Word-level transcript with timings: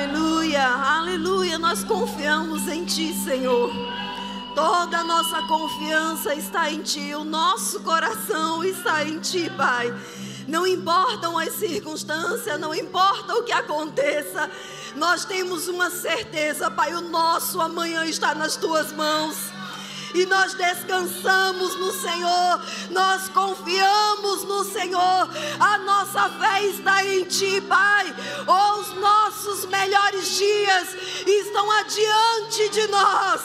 Aleluia, 0.00 0.66
aleluia. 0.66 1.58
Nós 1.58 1.84
confiamos 1.84 2.66
em 2.68 2.86
Ti, 2.86 3.12
Senhor. 3.12 3.70
Toda 4.54 5.00
a 5.00 5.04
nossa 5.04 5.42
confiança 5.42 6.34
está 6.34 6.72
em 6.72 6.80
Ti, 6.80 7.14
o 7.14 7.22
nosso 7.22 7.80
coração 7.80 8.64
está 8.64 9.04
em 9.04 9.18
Ti, 9.20 9.52
Pai. 9.54 9.94
Não 10.48 10.66
importam 10.66 11.38
as 11.38 11.52
circunstâncias, 11.52 12.58
não 12.58 12.74
importa 12.74 13.34
o 13.34 13.42
que 13.42 13.52
aconteça, 13.52 14.50
nós 14.96 15.26
temos 15.26 15.68
uma 15.68 15.90
certeza, 15.90 16.70
Pai, 16.70 16.94
o 16.94 17.02
nosso 17.02 17.60
amanhã 17.60 18.06
está 18.06 18.34
nas 18.34 18.56
Tuas 18.56 18.90
mãos 18.92 19.59
e 20.14 20.26
nós 20.26 20.54
descansamos 20.54 21.76
no 21.76 21.92
Senhor, 21.92 22.60
nós 22.90 23.28
confiamos 23.28 24.44
no 24.44 24.64
Senhor, 24.64 25.28
a 25.58 25.78
nossa 25.78 26.28
fé 26.30 26.64
está 26.66 27.04
em 27.04 27.24
Ti, 27.24 27.60
Pai. 27.62 28.14
Os 28.40 28.94
nossos 28.96 29.66
melhores 29.66 30.36
dias 30.36 30.94
estão 31.26 31.70
adiante 31.72 32.68
de 32.70 32.86
nós. 32.88 33.42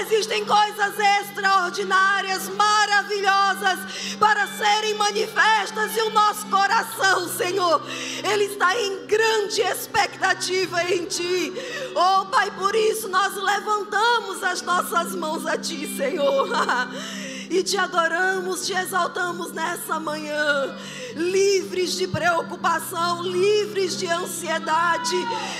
Existem 0.00 0.44
coisas 0.44 0.94
extraordinárias, 1.20 2.48
maravilhosas 2.50 3.80
para 4.18 4.46
serem 4.46 4.94
manifestas 4.94 5.96
e 5.96 6.02
o 6.02 6.10
nosso 6.10 6.46
coração, 6.46 7.28
Senhor, 7.28 7.82
ele 8.22 8.44
está 8.44 8.78
em 8.80 9.06
grande 9.06 9.60
expectativa 9.62 10.82
em 10.84 11.04
Ti. 11.04 11.52
Oh, 11.94 12.26
Pai, 12.26 12.50
por 12.52 12.74
isso 12.74 13.08
nós 13.08 13.34
levantamos 13.34 14.42
as 14.42 14.62
nossas 14.62 15.14
mãos 15.14 15.46
a 15.46 15.56
Ti, 15.56 15.86
Senhor. 15.96 16.03
Senhor. 16.04 16.48
E 17.50 17.62
te 17.62 17.76
adoramos, 17.76 18.66
te 18.66 18.72
exaltamos 18.72 19.52
nessa 19.52 20.00
manhã, 20.00 20.74
livres 21.14 21.92
de 21.92 22.08
preocupação, 22.08 23.22
livres 23.22 23.98
de 23.98 24.08
ansiedade, 24.08 25.14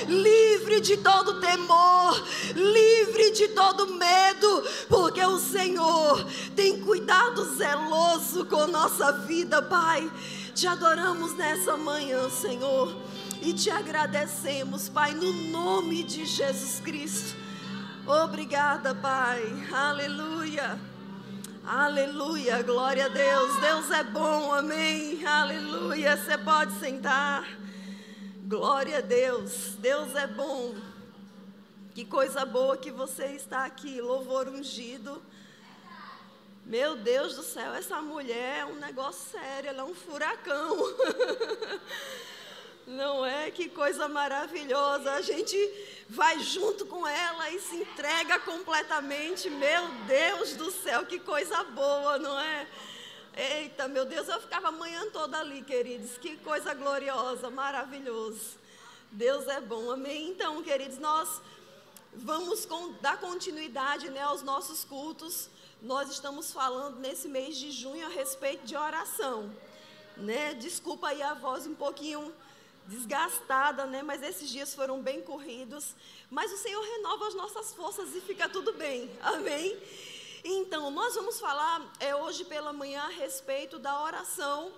livre 0.09 0.81
de 0.81 0.97
todo 0.97 1.41
temor, 1.41 2.27
livre 2.57 3.33
de 3.33 3.49
todo 3.49 3.95
medo, 3.95 4.65
porque 4.89 5.25
o 5.25 5.39
Senhor 5.39 6.27
tem 6.57 6.81
cuidado 6.81 7.45
zeloso 7.55 8.47
com 8.47 8.67
nossa 8.67 9.13
vida, 9.13 9.61
Pai. 9.63 10.11
Te 10.55 10.67
adoramos 10.67 11.37
nessa 11.37 11.77
manhã, 11.77 12.29
Senhor, 12.31 12.97
e 13.43 13.53
te 13.53 13.71
agradecemos, 13.71 14.89
Pai, 14.89 15.13
no 15.13 15.33
nome 15.51 16.03
de 16.03 16.25
Jesus 16.25 16.81
Cristo. 16.81 17.44
Obrigada, 18.07 18.95
Pai. 18.95 19.43
Aleluia. 19.73 20.79
Aleluia. 21.65 22.63
Glória 22.63 23.07
a 23.07 23.09
Deus. 23.09 23.57
Deus 23.61 23.91
é 23.91 24.05
bom. 24.05 24.53
Amém. 24.53 25.25
Aleluia. 25.27 26.15
Você 26.15 26.37
pode 26.37 26.79
sentar. 26.79 27.49
Glória 28.47 28.99
a 28.99 29.01
Deus. 29.01 29.77
Deus 29.79 30.15
é 30.15 30.27
bom. 30.27 30.75
Que 31.95 32.05
coisa 32.05 32.45
boa 32.45 32.77
que 32.77 32.91
você 32.91 33.25
está 33.29 33.65
aqui. 33.65 34.03
Louvor 34.03 34.49
ungido. 34.49 35.23
Meu 36.67 36.97
Deus 36.97 37.37
do 37.37 37.43
céu, 37.43 37.75
essa 37.75 38.01
mulher 38.01 38.61
é 38.61 38.65
um 38.65 38.77
negócio 38.77 39.31
sério, 39.31 39.69
ela 39.69 39.83
é 39.83 39.85
um 39.85 39.95
furacão. 39.95 40.77
Não 42.87 43.25
é? 43.25 43.51
Que 43.51 43.69
coisa 43.69 44.09
maravilhosa. 44.09 45.13
A 45.13 45.23
gente 45.23 45.57
vai 46.09 46.39
junto 46.41 46.85
com 46.85 47.07
ela 47.07 47.51
e 47.51 47.61
se 47.61 47.77
entrega 47.77 48.39
completamente. 48.41 49.49
Meu 49.49 49.89
Deus 50.07 50.55
do 50.57 50.71
céu, 50.71 51.07
que 51.07 51.19
coisa 51.19 51.65
boa, 51.65 52.19
não 52.19 52.39
é? 52.39 52.67
Eita, 53.37 53.89
meu 53.89 54.05
Deus, 54.05 54.29
eu 54.29 54.41
ficava 54.41 54.69
a 54.69 54.73
manhã 54.73 55.11
toda 55.11 55.39
ali, 55.39 55.63
queridos. 55.63 56.19
Que 56.19 56.37
coisa 56.37 56.75
gloriosa, 56.75 57.51
maravilhoso. 57.51 58.59
Deus 59.11 59.49
é 59.49 59.61
bom, 59.61 59.91
amém? 59.91 60.29
Então, 60.29 60.63
queridos, 60.63 60.99
nós 60.99 61.41
vamos 62.13 62.67
com, 62.67 62.93
dar 63.01 63.19
continuidade 63.19 64.11
né, 64.11 64.21
aos 64.21 64.43
nossos 64.43 64.85
cultos. 64.85 65.49
Nós 65.83 66.11
estamos 66.11 66.53
falando 66.53 66.99
nesse 67.01 67.29
mês 67.29 67.57
de 67.57 67.73
junho 67.73 68.07
a 68.07 68.11
respeito 68.11 68.67
de 68.67 68.77
oração. 68.77 69.51
Né? 70.17 70.55
Desculpa 70.55 71.09
aí 71.09 71.23
a 71.23 71.35
voz 71.35 71.67
um 71.67 71.75
pouquinho 71.75 72.33
desgastada, 72.87 73.87
né? 73.87 74.03
Mas 74.03 74.23
esses 74.23 74.49
dias 74.49 74.75
foram 74.75 75.01
bem 75.01 75.23
corridos. 75.23 75.95
Mas 76.31 76.53
o 76.53 76.57
Senhor 76.57 76.83
renova 76.83 77.29
as 77.29 77.35
nossas 77.35 77.73
forças 77.73 78.15
e 78.15 78.21
fica 78.21 78.49
tudo 78.49 78.73
bem. 78.73 79.11
Amém? 79.23 79.77
Então, 80.45 80.91
nós 80.91 81.15
vamos 81.15 81.41
falar 81.41 81.91
é, 82.01 82.15
hoje 82.15 82.45
pela 82.45 82.73
manhã 82.73 83.03
a 83.03 83.09
respeito 83.09 83.79
da 83.79 84.03
oração 84.03 84.73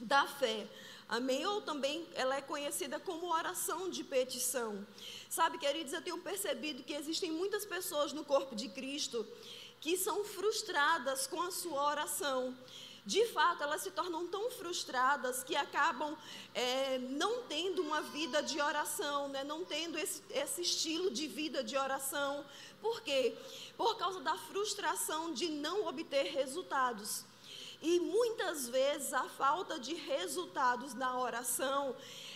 da 0.00 0.26
fé. 0.26 0.66
Amém? 1.08 1.46
Ou 1.46 1.60
também 1.60 2.06
ela 2.14 2.36
é 2.36 2.40
conhecida 2.40 2.98
como 2.98 3.32
oração 3.32 3.88
de 3.88 4.02
petição. 4.02 4.86
Sabe, 5.28 5.58
queridos, 5.58 5.92
eu 5.92 6.02
tenho 6.02 6.18
percebido 6.18 6.82
que 6.82 6.94
existem 6.94 7.30
muitas 7.30 7.64
pessoas 7.64 8.12
no 8.12 8.24
corpo 8.24 8.56
de 8.56 8.68
Cristo 8.68 9.26
que 9.80 9.96
são 9.96 10.24
frustradas 10.24 11.26
com 11.26 11.40
a 11.42 11.50
sua 11.50 11.84
oração 11.84 12.56
de 13.06 13.24
fato, 13.26 13.62
elas 13.62 13.82
se 13.82 13.92
tornam 13.92 14.26
tão 14.26 14.50
frustradas 14.50 15.44
que 15.44 15.54
acabam 15.54 16.16
é, 16.52 16.98
não 16.98 17.44
tendo 17.44 17.80
uma 17.80 18.02
vida 18.02 18.42
de 18.42 18.60
oração, 18.60 19.28
né? 19.28 19.44
não 19.44 19.64
tendo 19.64 19.96
esse, 19.96 20.20
esse 20.28 20.62
estilo 20.62 21.08
de 21.12 21.28
vida 21.28 21.62
de 21.62 21.76
oração. 21.76 22.44
Por 22.82 23.00
quê? 23.02 23.36
Por 23.76 23.96
causa 23.96 24.18
da 24.18 24.36
frustração 24.36 25.32
de 25.32 25.48
não 25.48 25.86
obter 25.86 26.32
resultados. 26.32 27.24
E 27.80 28.00
muitas 28.00 28.68
vezes 28.68 29.12
a 29.12 29.28
falta 29.28 29.78
de 29.78 29.94
resultados 29.94 30.92
na 30.92 31.16
oração 31.16 31.94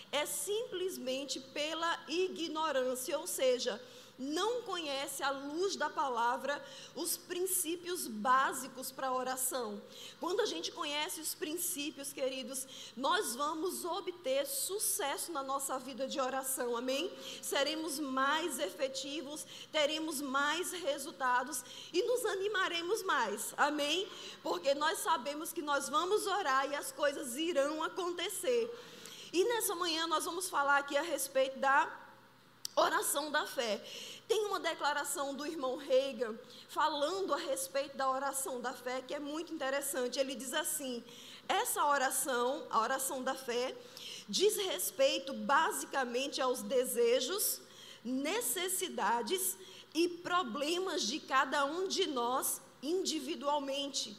é 0.09 0.25
simplesmente 0.25 1.37
pela 1.39 1.99
ignorância, 2.07 3.19
ou 3.19 3.27
seja, 3.27 3.81
não 4.21 4.61
conhece 4.61 5.23
à 5.23 5.31
luz 5.31 5.75
da 5.75 5.89
palavra 5.89 6.63
os 6.95 7.17
princípios 7.17 8.07
básicos 8.07 8.91
para 8.91 9.07
a 9.07 9.13
oração. 9.13 9.81
Quando 10.19 10.41
a 10.41 10.45
gente 10.45 10.71
conhece 10.71 11.19
os 11.19 11.33
princípios, 11.33 12.13
queridos, 12.13 12.67
nós 12.95 13.35
vamos 13.35 13.83
obter 13.83 14.45
sucesso 14.45 15.31
na 15.31 15.41
nossa 15.41 15.79
vida 15.79 16.07
de 16.07 16.19
oração, 16.19 16.77
amém? 16.77 17.11
Seremos 17.41 17.99
mais 17.99 18.59
efetivos, 18.59 19.43
teremos 19.71 20.21
mais 20.21 20.71
resultados 20.71 21.63
e 21.91 22.03
nos 22.03 22.23
animaremos 22.25 23.01
mais, 23.01 23.55
amém? 23.57 24.07
Porque 24.43 24.75
nós 24.75 24.99
sabemos 24.99 25.51
que 25.51 25.63
nós 25.63 25.89
vamos 25.89 26.27
orar 26.27 26.69
e 26.69 26.75
as 26.75 26.91
coisas 26.91 27.35
irão 27.35 27.81
acontecer. 27.83 28.69
E 29.33 29.45
nessa 29.45 29.73
manhã 29.73 30.05
nós 30.07 30.25
vamos 30.25 30.49
falar 30.49 30.77
aqui 30.77 30.95
a 30.95 31.01
respeito 31.01 31.57
da 31.57 32.00
oração 32.75 33.31
da 33.31 33.45
fé. 33.45 33.81
Tem 34.27 34.45
uma 34.45 34.59
declaração 34.59 35.33
do 35.33 35.45
irmão 35.45 35.75
Reagan 35.75 36.35
falando 36.69 37.33
a 37.33 37.37
respeito 37.37 37.97
da 37.97 38.09
oração 38.09 38.61
da 38.61 38.73
fé 38.73 39.01
que 39.01 39.13
é 39.13 39.19
muito 39.19 39.53
interessante. 39.53 40.19
Ele 40.19 40.35
diz 40.35 40.53
assim: 40.53 41.03
essa 41.47 41.85
oração, 41.85 42.65
a 42.69 42.79
oração 42.79 43.21
da 43.21 43.35
fé, 43.35 43.75
diz 44.27 44.55
respeito 44.55 45.33
basicamente 45.33 46.41
aos 46.41 46.61
desejos, 46.61 47.61
necessidades 48.03 49.57
e 49.93 50.07
problemas 50.07 51.03
de 51.03 51.19
cada 51.19 51.65
um 51.65 51.87
de 51.87 52.07
nós 52.07 52.61
individualmente. 52.81 54.17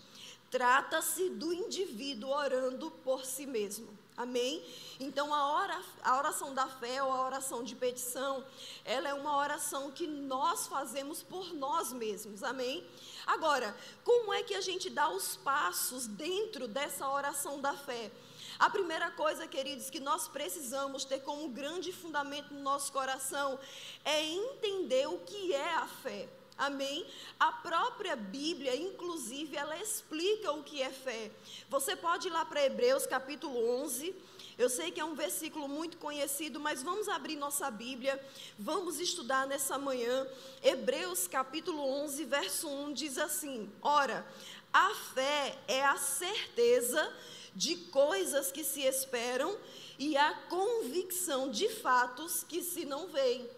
Trata-se 0.51 1.31
do 1.31 1.53
indivíduo 1.53 2.29
orando 2.29 2.91
por 2.91 3.25
si 3.25 3.47
mesmo. 3.47 4.02
Amém? 4.17 4.63
Então, 5.01 5.33
a, 5.33 5.83
a 6.05 6.19
oração 6.19 6.53
da 6.53 6.67
fé 6.67 7.03
ou 7.03 7.11
a 7.11 7.25
oração 7.25 7.65
de 7.65 7.75
petição, 7.75 8.45
ela 8.85 9.09
é 9.09 9.15
uma 9.15 9.37
oração 9.37 9.91
que 9.91 10.07
nós 10.07 10.67
fazemos 10.67 11.23
por 11.23 11.53
nós 11.55 11.93
mesmos. 11.93 12.43
Amém? 12.43 12.87
Agora, 13.27 13.75
como 14.05 14.33
é 14.33 14.43
que 14.43 14.55
a 14.55 14.61
gente 14.61 14.91
dá 14.91 15.09
os 15.09 15.37
passos 15.37 16.07
dentro 16.07 16.69
dessa 16.69 17.09
oração 17.09 17.61
da 17.61 17.75
fé? 17.75 18.13
A 18.59 18.69
primeira 18.69 19.11
coisa, 19.11 19.49
queridos, 19.49 19.89
que 19.89 19.99
nós 19.99 20.29
precisamos 20.29 21.05
ter 21.05 21.21
como 21.21 21.49
grande 21.49 21.91
fundamento 21.91 22.53
no 22.53 22.61
nosso 22.61 22.93
coração 22.93 23.59
é 24.05 24.23
entender 24.23 25.09
o 25.09 25.19
que 25.21 25.55
é 25.55 25.75
a 25.75 25.87
fé. 25.87 26.29
Amém? 26.57 27.07
A 27.41 27.51
própria 27.53 28.15
Bíblia, 28.15 28.77
inclusive, 28.77 29.57
ela 29.57 29.77
explica 29.79 30.53
o 30.53 30.63
que 30.63 30.83
é 30.83 30.91
fé. 30.91 31.31
Você 31.69 31.97
pode 31.97 32.29
ir 32.29 32.31
lá 32.31 32.45
para 32.45 32.65
Hebreus 32.65 33.07
capítulo 33.07 33.59
11. 33.83 34.15
Eu 34.59 34.69
sei 34.69 34.91
que 34.91 35.01
é 35.01 35.05
um 35.05 35.15
versículo 35.15 35.67
muito 35.67 35.97
conhecido, 35.97 36.61
mas 36.61 36.83
vamos 36.83 37.09
abrir 37.09 37.37
nossa 37.37 37.71
Bíblia, 37.71 38.23
vamos 38.59 39.01
estudar 39.01 39.47
nessa 39.47 39.79
manhã. 39.79 40.27
Hebreus 40.63 41.27
capítulo 41.27 41.83
11, 42.03 42.25
verso 42.25 42.69
1 42.69 42.93
diz 42.93 43.17
assim: 43.17 43.73
Ora, 43.81 44.27
a 44.73 44.91
fé 45.15 45.59
é 45.67 45.83
a 45.85 45.97
certeza 45.97 47.13
de 47.55 47.77
coisas 47.77 48.53
que 48.53 48.63
se 48.63 48.83
esperam 48.83 49.57
e 49.99 50.17
a 50.17 50.33
convicção 50.49 51.51
de 51.51 51.69
fatos 51.69 52.45
que 52.45 52.63
se 52.63 52.85
não 52.85 53.09
veem. 53.09 53.49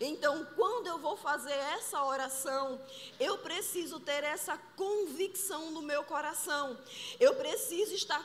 Então, 0.00 0.46
quando 0.54 0.86
eu 0.86 0.98
vou 0.98 1.16
fazer 1.16 1.52
essa 1.52 2.04
oração, 2.04 2.80
eu 3.18 3.38
preciso 3.38 3.98
ter 3.98 4.22
essa 4.22 4.56
convicção 4.76 5.70
no 5.72 5.82
meu 5.82 6.04
coração. 6.04 6.78
Eu 7.18 7.34
preciso 7.34 7.94
estar 7.94 8.17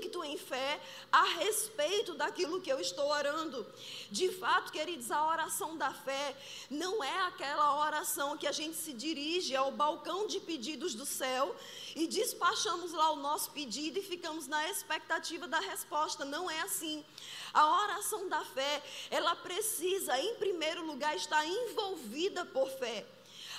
convicto 0.00 0.24
em 0.24 0.38
fé 0.38 0.80
a 1.12 1.24
respeito 1.24 2.14
daquilo 2.14 2.60
que 2.60 2.72
eu 2.72 2.80
estou 2.80 3.06
orando. 3.08 3.66
De 4.10 4.30
fato, 4.32 4.72
queridos, 4.72 5.10
a 5.10 5.26
oração 5.26 5.76
da 5.76 5.92
fé 5.92 6.34
não 6.70 7.04
é 7.04 7.26
aquela 7.26 7.84
oração 7.84 8.36
que 8.36 8.46
a 8.46 8.52
gente 8.52 8.76
se 8.76 8.92
dirige 8.92 9.54
ao 9.54 9.70
balcão 9.70 10.26
de 10.26 10.40
pedidos 10.40 10.94
do 10.94 11.04
céu 11.04 11.54
e 11.94 12.06
despachamos 12.06 12.92
lá 12.92 13.10
o 13.10 13.16
nosso 13.16 13.50
pedido 13.50 13.98
e 13.98 14.02
ficamos 14.02 14.46
na 14.46 14.68
expectativa 14.70 15.46
da 15.46 15.60
resposta. 15.60 16.24
Não 16.24 16.50
é 16.50 16.60
assim. 16.62 17.04
A 17.52 17.82
oração 17.82 18.28
da 18.28 18.44
fé, 18.44 18.82
ela 19.10 19.36
precisa, 19.36 20.18
em 20.18 20.34
primeiro 20.36 20.86
lugar, 20.86 21.14
estar 21.14 21.46
envolvida 21.46 22.44
por 22.46 22.68
fé. 22.70 23.04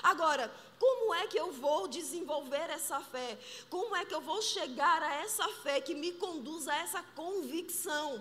Agora, 0.01 0.51
como 0.81 1.13
é 1.13 1.27
que 1.27 1.39
eu 1.39 1.51
vou 1.51 1.87
desenvolver 1.87 2.67
essa 2.71 2.99
fé? 2.99 3.37
Como 3.69 3.95
é 3.95 4.03
que 4.03 4.15
eu 4.15 4.19
vou 4.19 4.41
chegar 4.41 5.03
a 5.03 5.13
essa 5.25 5.47
fé 5.61 5.79
que 5.79 5.93
me 5.93 6.11
conduz 6.13 6.67
a 6.67 6.75
essa 6.75 7.03
convicção? 7.15 8.19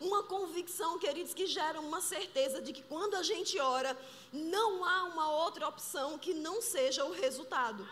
Uma 0.00 0.24
convicção, 0.24 0.98
queridos, 0.98 1.32
que 1.32 1.46
gera 1.46 1.80
uma 1.80 2.00
certeza 2.00 2.60
de 2.60 2.72
que 2.72 2.82
quando 2.82 3.14
a 3.14 3.22
gente 3.22 3.56
ora, 3.60 3.96
não 4.32 4.84
há 4.84 5.04
uma 5.04 5.30
outra 5.44 5.68
opção 5.68 6.18
que 6.18 6.34
não 6.34 6.60
seja 6.60 7.04
o 7.04 7.12
resultado. 7.12 7.88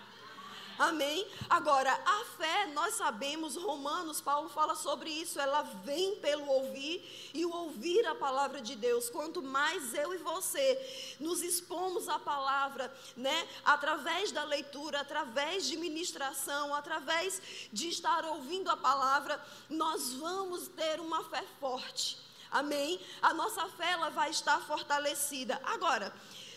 Amém? 0.81 1.29
Agora, 1.51 1.93
a 1.93 2.25
fé, 2.39 2.65
nós 2.69 2.95
sabemos, 2.95 3.55
Romanos, 3.55 4.23
Paulo 4.23 4.49
fala 4.49 4.75
sobre 4.75 5.11
isso, 5.11 5.39
ela 5.39 5.61
vem 5.61 6.17
pelo 6.17 6.47
ouvir 6.47 7.31
e 7.35 7.45
o 7.45 7.55
ouvir 7.55 8.07
a 8.07 8.15
palavra 8.15 8.63
de 8.63 8.75
Deus. 8.77 9.11
Quanto 9.11 9.43
mais 9.43 9.93
eu 9.93 10.15
e 10.15 10.17
você 10.17 11.17
nos 11.21 11.43
expomos 11.43 12.09
à 12.09 12.19
palavra, 12.19 12.91
né, 13.15 13.47
através 13.63 14.33
da 14.33 14.43
leitura, 14.45 15.01
através 15.01 15.67
de 15.67 15.77
ministração, 15.77 16.75
através 16.75 17.43
de 17.71 17.91
estar 17.91 18.25
ouvindo 18.25 18.71
a 18.71 18.77
palavra, 18.79 19.39
nós 19.69 20.15
vamos 20.15 20.67
ter 20.69 20.99
uma 20.99 21.23
fé 21.25 21.45
forte. 21.61 22.17
Amém? 22.51 22.99
A 23.21 23.35
nossa 23.35 23.69
fé 23.69 23.91
ela 23.91 24.09
vai 24.09 24.31
estar 24.31 24.59
fortalecida. 24.63 25.61
Agora, 25.63 26.11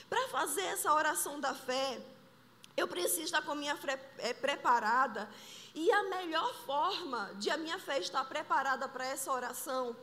para 0.10 0.30
fazer 0.30 0.64
essa 0.64 0.94
oração 0.94 1.42
da 1.42 1.54
fé, 1.54 2.00
eu 2.76 2.88
preciso 2.88 3.22
estar 3.22 3.42
com 3.42 3.52
a 3.52 3.56
minha 3.56 3.76
fé 3.76 4.00
é, 4.18 4.34
preparada. 4.34 5.30
E 5.76 5.92
a 5.92 6.04
melhor 6.04 6.54
forma 6.66 7.32
de 7.36 7.50
a 7.50 7.58
minha 7.58 7.80
fé 7.80 8.00
estar 8.00 8.24
preparada 8.26 8.88
para 8.88 9.06
essa 9.06 9.32
oração 9.32 9.96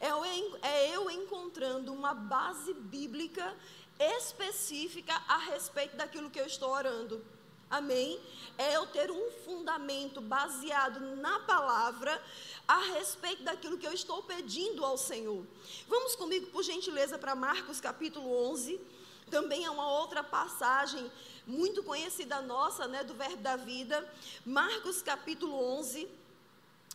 é 0.00 0.10
eu, 0.10 0.24
é 0.62 0.96
eu 0.96 1.10
encontrando 1.10 1.92
uma 1.92 2.14
base 2.14 2.72
bíblica 2.72 3.54
específica 3.98 5.12
a 5.28 5.38
respeito 5.38 5.96
daquilo 5.96 6.30
que 6.30 6.40
eu 6.40 6.46
estou 6.46 6.70
orando. 6.70 7.22
Amém? 7.70 8.18
É 8.56 8.76
eu 8.76 8.86
ter 8.86 9.10
um 9.10 9.30
fundamento 9.44 10.22
baseado 10.22 11.00
na 11.16 11.40
palavra 11.40 12.22
a 12.66 12.78
respeito 12.94 13.42
daquilo 13.42 13.76
que 13.76 13.86
eu 13.86 13.92
estou 13.92 14.22
pedindo 14.22 14.82
ao 14.84 14.96
Senhor. 14.96 15.46
Vamos 15.86 16.16
comigo, 16.16 16.46
por 16.46 16.62
gentileza, 16.62 17.18
para 17.18 17.34
Marcos 17.34 17.80
capítulo 17.80 18.50
11. 18.50 18.80
Também 19.30 19.64
é 19.64 19.70
uma 19.70 19.90
outra 19.90 20.22
passagem 20.22 21.10
muito 21.46 21.82
conhecida 21.82 22.40
nossa, 22.42 22.86
né, 22.86 23.02
do 23.04 23.14
Verbo 23.14 23.42
da 23.42 23.56
Vida, 23.56 24.06
Marcos 24.44 25.00
capítulo 25.02 25.54
11, 25.78 26.08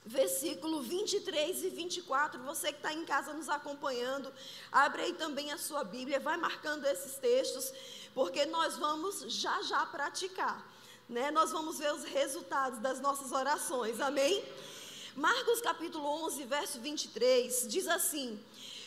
versículo 0.05 0.81
23 0.81 1.63
e 1.63 1.69
24. 1.69 2.41
Você 2.43 2.71
que 2.71 2.77
está 2.77 2.93
em 2.93 3.05
casa 3.05 3.33
nos 3.33 3.49
acompanhando, 3.49 4.31
abre 4.71 5.03
aí 5.03 5.13
também 5.13 5.51
a 5.51 5.57
sua 5.57 5.83
Bíblia, 5.83 6.19
vai 6.19 6.37
marcando 6.37 6.85
esses 6.85 7.15
textos, 7.15 7.73
porque 8.13 8.45
nós 8.45 8.77
vamos 8.77 9.25
já 9.27 9.61
já 9.63 9.85
praticar, 9.85 10.65
né? 11.07 11.31
Nós 11.31 11.51
vamos 11.51 11.79
ver 11.79 11.93
os 11.93 12.03
resultados 12.03 12.79
das 12.79 12.99
nossas 12.99 13.31
orações, 13.31 13.99
amém? 13.99 14.43
Marcos 15.15 15.61
capítulo 15.61 16.05
11, 16.25 16.43
verso 16.45 16.79
23, 16.79 17.67
diz 17.67 17.87
assim: 17.87 18.39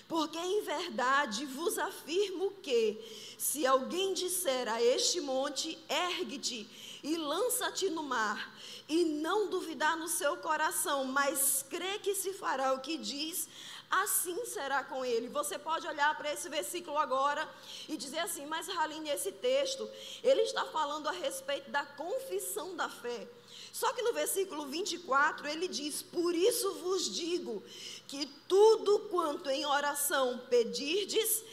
porque 0.09 0.39
em 0.39 0.63
verdade 0.63 1.45
vos 1.47 1.79
afirmo 1.79 2.53
que, 2.63 3.35
se 3.37 3.67
alguém 3.67 4.15
disser 4.15 4.69
a 4.69 4.81
este 4.81 5.21
monte, 5.21 5.79
ergue-te 5.89 6.69
e 7.03 7.17
lança-te 7.17 7.91
no 7.91 8.03
mar, 8.03 8.55
e 8.89 9.05
não 9.05 9.49
duvidar 9.49 9.97
no 9.97 10.09
seu 10.09 10.37
coração, 10.37 11.05
mas 11.05 11.65
crê 11.69 11.99
que 11.99 12.15
se 12.15 12.33
fará 12.33 12.73
o 12.73 12.81
que 12.81 12.97
diz, 12.97 13.49
assim 13.91 14.45
será 14.47 14.85
com 14.85 15.05
ele. 15.05 15.29
Você 15.29 15.59
pode 15.59 15.87
olhar 15.87 16.17
para 16.17 16.33
esse 16.33 16.49
versículo 16.49 16.97
agora 16.99 17.49
e 17.89 17.97
dizer 17.97 18.21
assim, 18.21 18.47
mas 18.47 18.69
Haline, 18.69 19.11
esse 19.11 19.33
texto, 19.33 19.89
ele 20.23 20.43
está 20.43 20.65
falando 20.67 21.09
a 21.09 21.13
respeito 21.13 21.71
da 21.71 21.85
confissão 21.85 22.75
da 22.77 22.89
fé. 22.89 23.27
Só 23.73 23.93
que 23.93 24.03
no 24.03 24.13
versículo 24.13 24.67
24 24.67 25.49
ele 25.49 25.69
diz: 25.69 26.03
Por 26.03 26.35
isso 26.35 26.75
vos 26.75 27.15
digo 27.15 27.63
que 28.09 28.27
tudo 28.49 29.01
quanto 29.11 29.51
em 29.51 29.67
oração 29.67 30.41
pedirdes, 30.49 31.45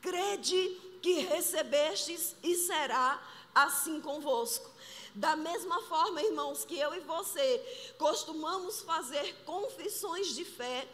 crede 0.00 0.80
que 1.02 1.20
recebestes 1.20 2.34
e 2.42 2.54
será 2.54 3.22
assim 3.54 4.00
convosco. 4.00 4.70
Da 5.14 5.36
mesma 5.36 5.80
forma, 5.82 6.22
irmãos, 6.22 6.64
que 6.64 6.76
eu 6.76 6.92
e 6.94 7.00
você 7.00 7.94
costumamos 7.98 8.80
fazer 8.80 9.34
confissões 9.44 10.34
de 10.34 10.44
fé, 10.44 10.88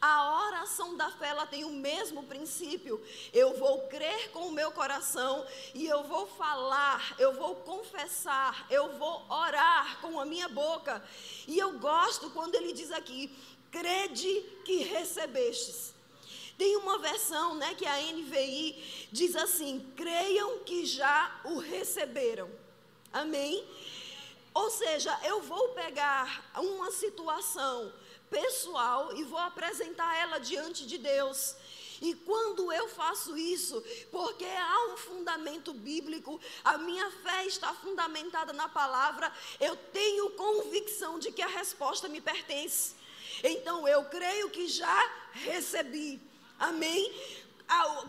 a 0.00 0.46
oração 0.46 0.96
da 0.96 1.10
fé 1.10 1.28
ela 1.28 1.46
tem 1.46 1.64
o 1.64 1.70
mesmo 1.70 2.22
princípio. 2.22 3.02
Eu 3.32 3.58
vou 3.58 3.86
crer 3.88 4.30
com 4.30 4.48
o 4.48 4.52
meu 4.52 4.72
coração 4.72 5.46
e 5.74 5.86
eu 5.86 6.04
vou 6.04 6.26
falar, 6.26 7.14
eu 7.18 7.34
vou 7.34 7.56
confessar, 7.56 8.66
eu 8.70 8.96
vou 8.96 9.26
orar 9.28 10.00
com 10.00 10.18
a 10.18 10.24
minha 10.24 10.48
boca. 10.48 11.04
E 11.46 11.58
eu 11.58 11.78
gosto 11.78 12.30
quando 12.30 12.54
ele 12.54 12.72
diz 12.72 12.90
aqui: 12.90 13.30
crede 13.70 14.40
que 14.64 14.78
recebestes. 14.84 15.94
Tem 16.56 16.76
uma 16.76 16.98
versão, 16.98 17.54
né, 17.54 17.74
que 17.74 17.86
a 17.86 18.00
NVI 18.00 19.08
diz 19.12 19.36
assim: 19.36 19.92
creiam 19.96 20.60
que 20.60 20.86
já 20.86 21.40
o 21.44 21.58
receberam. 21.58 22.50
Amém? 23.12 23.66
Ou 24.54 24.70
seja, 24.70 25.18
eu 25.24 25.42
vou 25.42 25.70
pegar 25.70 26.50
uma 26.56 26.90
situação 26.90 27.92
pessoal 28.30 29.14
e 29.16 29.24
vou 29.24 29.38
apresentar 29.38 30.16
ela 30.16 30.38
diante 30.38 30.86
de 30.86 30.96
Deus. 30.96 31.56
E 32.00 32.14
quando 32.14 32.72
eu 32.72 32.88
faço 32.88 33.36
isso, 33.36 33.82
porque 34.10 34.46
há 34.46 34.92
um 34.92 34.96
fundamento 34.96 35.74
bíblico, 35.74 36.40
a 36.64 36.78
minha 36.78 37.10
fé 37.10 37.44
está 37.46 37.74
fundamentada 37.74 38.54
na 38.54 38.68
palavra, 38.68 39.30
eu 39.60 39.76
tenho 39.76 40.30
convicção 40.30 41.18
de 41.18 41.30
que 41.30 41.42
a 41.42 41.46
resposta 41.46 42.08
me 42.08 42.20
pertence. 42.20 42.94
Então 43.44 43.86
eu 43.86 44.04
creio 44.04 44.48
que 44.48 44.66
já 44.66 44.98
recebi. 45.32 46.20
Amém? 46.58 47.12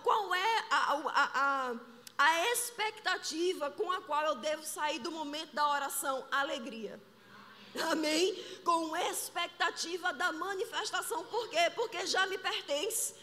qual 0.04 0.34
é 0.34 0.66
a, 0.72 0.94
a, 0.94 1.30
a, 1.34 1.75
a 2.18 2.51
expectativa 2.51 3.70
com 3.70 3.92
a 3.92 4.01
qual 4.01 4.25
eu 4.25 4.36
devo 4.36 4.63
sair 4.63 5.00
do 5.00 5.12
momento 5.12 5.54
da 5.54 5.70
oração? 5.70 6.25
Alegria. 6.32 7.00
Amém? 7.90 8.36
Com 8.63 8.96
expectativa 8.96 10.12
da 10.13 10.32
manifestação. 10.32 11.24
Por 11.25 11.50
quê? 11.50 11.72
Porque 11.75 12.06
já 12.06 12.25
me 12.28 12.38
pertence. 12.38 13.13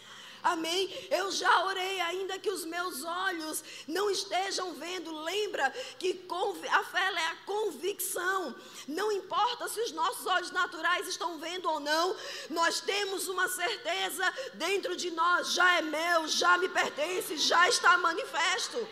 Amém? 0.42 0.88
Eu 1.10 1.30
já 1.32 1.64
orei, 1.64 2.00
ainda 2.00 2.38
que 2.38 2.50
os 2.50 2.64
meus 2.64 3.04
olhos 3.04 3.62
não 3.86 4.08
estejam 4.08 4.72
vendo. 4.74 5.12
Lembra 5.22 5.70
que 5.98 6.24
a 6.70 6.84
fé 6.84 7.12
é 7.12 7.26
a 7.26 7.36
convicção. 7.44 8.54
Não 8.86 9.10
importa 9.10 9.68
se 9.68 9.80
os 9.80 9.92
nossos 9.92 10.26
olhos 10.26 10.50
naturais 10.52 11.08
estão 11.08 11.38
vendo 11.38 11.68
ou 11.68 11.80
não, 11.80 12.16
nós 12.50 12.80
temos 12.80 13.28
uma 13.28 13.48
certeza 13.48 14.32
dentro 14.54 14.96
de 14.96 15.10
nós: 15.10 15.52
já 15.52 15.78
é 15.78 15.82
meu, 15.82 16.28
já 16.28 16.56
me 16.56 16.68
pertence, 16.68 17.36
já 17.36 17.68
está 17.68 17.98
manifesto. 17.98 18.86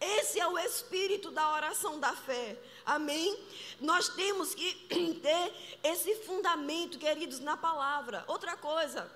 Esse 0.00 0.38
é 0.38 0.46
o 0.46 0.58
espírito 0.58 1.30
da 1.30 1.52
oração 1.52 1.98
da 1.98 2.14
fé. 2.14 2.56
Amém? 2.88 3.38
Nós 3.78 4.08
temos 4.08 4.54
que 4.54 4.72
ter 5.20 5.78
esse 5.84 6.14
fundamento, 6.24 6.98
queridos, 6.98 7.38
na 7.38 7.54
palavra. 7.54 8.24
Outra 8.26 8.56
coisa, 8.56 9.12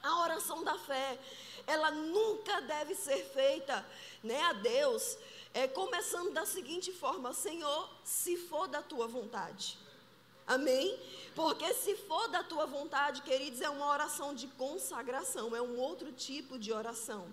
a 0.00 0.20
oração 0.20 0.62
da 0.62 0.78
fé, 0.78 1.18
ela 1.66 1.90
nunca 1.90 2.60
deve 2.60 2.94
ser 2.94 3.24
feita, 3.24 3.84
né, 4.22 4.40
a 4.42 4.52
Deus, 4.52 5.18
é, 5.52 5.66
começando 5.66 6.32
da 6.32 6.46
seguinte 6.46 6.92
forma: 6.92 7.34
Senhor, 7.34 7.90
se 8.04 8.36
for 8.36 8.68
da 8.68 8.80
tua 8.80 9.08
vontade. 9.08 9.76
Amém? 10.46 10.96
Porque 11.34 11.74
se 11.74 11.96
for 11.96 12.28
da 12.28 12.44
tua 12.44 12.66
vontade, 12.66 13.22
queridos, 13.22 13.60
é 13.60 13.68
uma 13.68 13.88
oração 13.88 14.32
de 14.32 14.46
consagração, 14.46 15.56
é 15.56 15.60
um 15.60 15.76
outro 15.76 16.12
tipo 16.12 16.56
de 16.56 16.72
oração. 16.72 17.26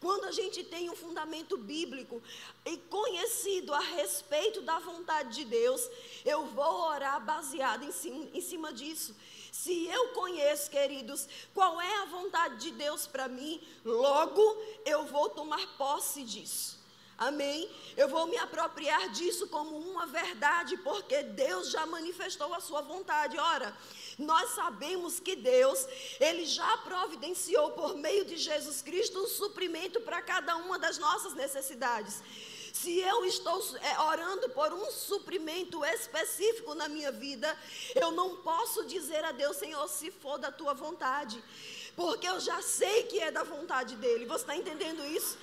Quando 0.00 0.24
a 0.24 0.32
gente 0.32 0.64
tem 0.64 0.88
um 0.88 0.96
fundamento 0.96 1.58
bíblico 1.58 2.22
e 2.64 2.78
conhecido 2.78 3.74
a 3.74 3.80
respeito 3.80 4.62
da 4.62 4.78
vontade 4.78 5.36
de 5.36 5.44
Deus, 5.44 5.86
eu 6.24 6.46
vou 6.46 6.88
orar 6.88 7.22
baseado 7.22 7.84
em 7.84 7.92
cima, 7.92 8.26
em 8.32 8.40
cima 8.40 8.72
disso. 8.72 9.14
Se 9.52 9.86
eu 9.88 10.08
conheço, 10.08 10.70
queridos, 10.70 11.28
qual 11.52 11.78
é 11.78 11.96
a 11.98 12.06
vontade 12.06 12.56
de 12.56 12.70
Deus 12.70 13.06
para 13.06 13.28
mim, 13.28 13.60
logo 13.84 14.40
eu 14.86 15.04
vou 15.04 15.28
tomar 15.28 15.76
posse 15.76 16.22
disso. 16.22 16.79
Amém? 17.20 17.70
Eu 17.98 18.08
vou 18.08 18.26
me 18.26 18.38
apropriar 18.38 19.10
disso 19.10 19.46
como 19.48 19.76
uma 19.76 20.06
verdade, 20.06 20.78
porque 20.78 21.22
Deus 21.22 21.70
já 21.70 21.84
manifestou 21.84 22.54
a 22.54 22.60
sua 22.60 22.80
vontade. 22.80 23.38
Ora, 23.38 23.76
nós 24.18 24.52
sabemos 24.52 25.20
que 25.20 25.36
Deus, 25.36 25.86
Ele 26.18 26.46
já 26.46 26.78
providenciou 26.78 27.72
por 27.72 27.94
meio 27.94 28.24
de 28.24 28.38
Jesus 28.38 28.80
Cristo 28.80 29.22
um 29.22 29.26
suprimento 29.26 30.00
para 30.00 30.22
cada 30.22 30.56
uma 30.56 30.78
das 30.78 30.96
nossas 30.96 31.34
necessidades. 31.34 32.22
Se 32.72 32.98
eu 33.00 33.26
estou 33.26 33.62
é, 33.82 34.00
orando 34.00 34.48
por 34.50 34.72
um 34.72 34.90
suprimento 34.90 35.84
específico 35.84 36.74
na 36.74 36.88
minha 36.88 37.12
vida, 37.12 37.54
eu 37.96 38.12
não 38.12 38.36
posso 38.36 38.86
dizer 38.86 39.22
a 39.26 39.32
Deus, 39.32 39.58
Senhor, 39.58 39.86
se 39.88 40.10
for 40.10 40.38
da 40.38 40.50
tua 40.50 40.72
vontade, 40.72 41.44
porque 41.94 42.26
eu 42.26 42.40
já 42.40 42.62
sei 42.62 43.02
que 43.02 43.20
é 43.20 43.30
da 43.30 43.42
vontade 43.42 43.94
dele. 43.96 44.24
Você 44.24 44.44
está 44.44 44.56
entendendo 44.56 45.04
isso? 45.04 45.36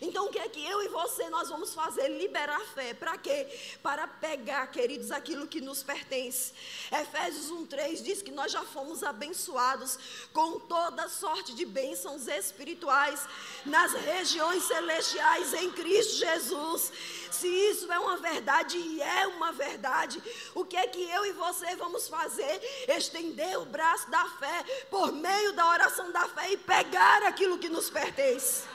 Então, 0.00 0.26
o 0.26 0.30
que 0.30 0.38
é 0.38 0.48
que 0.48 0.64
eu 0.64 0.82
e 0.82 0.88
você 0.88 1.28
nós 1.28 1.50
vamos 1.50 1.74
fazer? 1.74 2.08
Liberar 2.08 2.60
fé. 2.74 2.94
Para 2.94 3.18
quê? 3.18 3.46
Para 3.82 4.08
pegar, 4.08 4.66
queridos, 4.68 5.10
aquilo 5.10 5.46
que 5.46 5.60
nos 5.60 5.82
pertence. 5.82 6.52
Efésios 6.90 7.50
1:3 7.50 8.02
diz 8.02 8.22
que 8.22 8.30
nós 8.30 8.50
já 8.50 8.62
fomos 8.62 9.02
abençoados 9.02 9.98
com 10.32 10.58
toda 10.60 11.08
sorte 11.08 11.54
de 11.54 11.66
bênçãos 11.66 12.26
espirituais 12.28 13.26
nas 13.66 13.92
regiões 13.92 14.64
celestiais 14.64 15.52
em 15.54 15.70
Cristo 15.72 16.16
Jesus. 16.16 16.92
Se 17.30 17.46
isso 17.46 17.92
é 17.92 17.98
uma 17.98 18.16
verdade 18.16 18.78
e 18.78 19.02
é 19.02 19.26
uma 19.26 19.52
verdade, 19.52 20.22
o 20.54 20.64
que 20.64 20.76
é 20.76 20.86
que 20.86 21.02
eu 21.02 21.26
e 21.26 21.32
você 21.32 21.76
vamos 21.76 22.08
fazer? 22.08 22.60
Estender 22.88 23.58
o 23.60 23.66
braço 23.66 24.10
da 24.10 24.24
fé 24.30 24.86
por 24.90 25.12
meio 25.12 25.52
da 25.52 25.68
oração 25.68 26.10
da 26.10 26.26
fé 26.28 26.52
e 26.52 26.56
pegar 26.56 27.22
aquilo 27.24 27.58
que 27.58 27.68
nos 27.68 27.90
pertence 27.90 28.69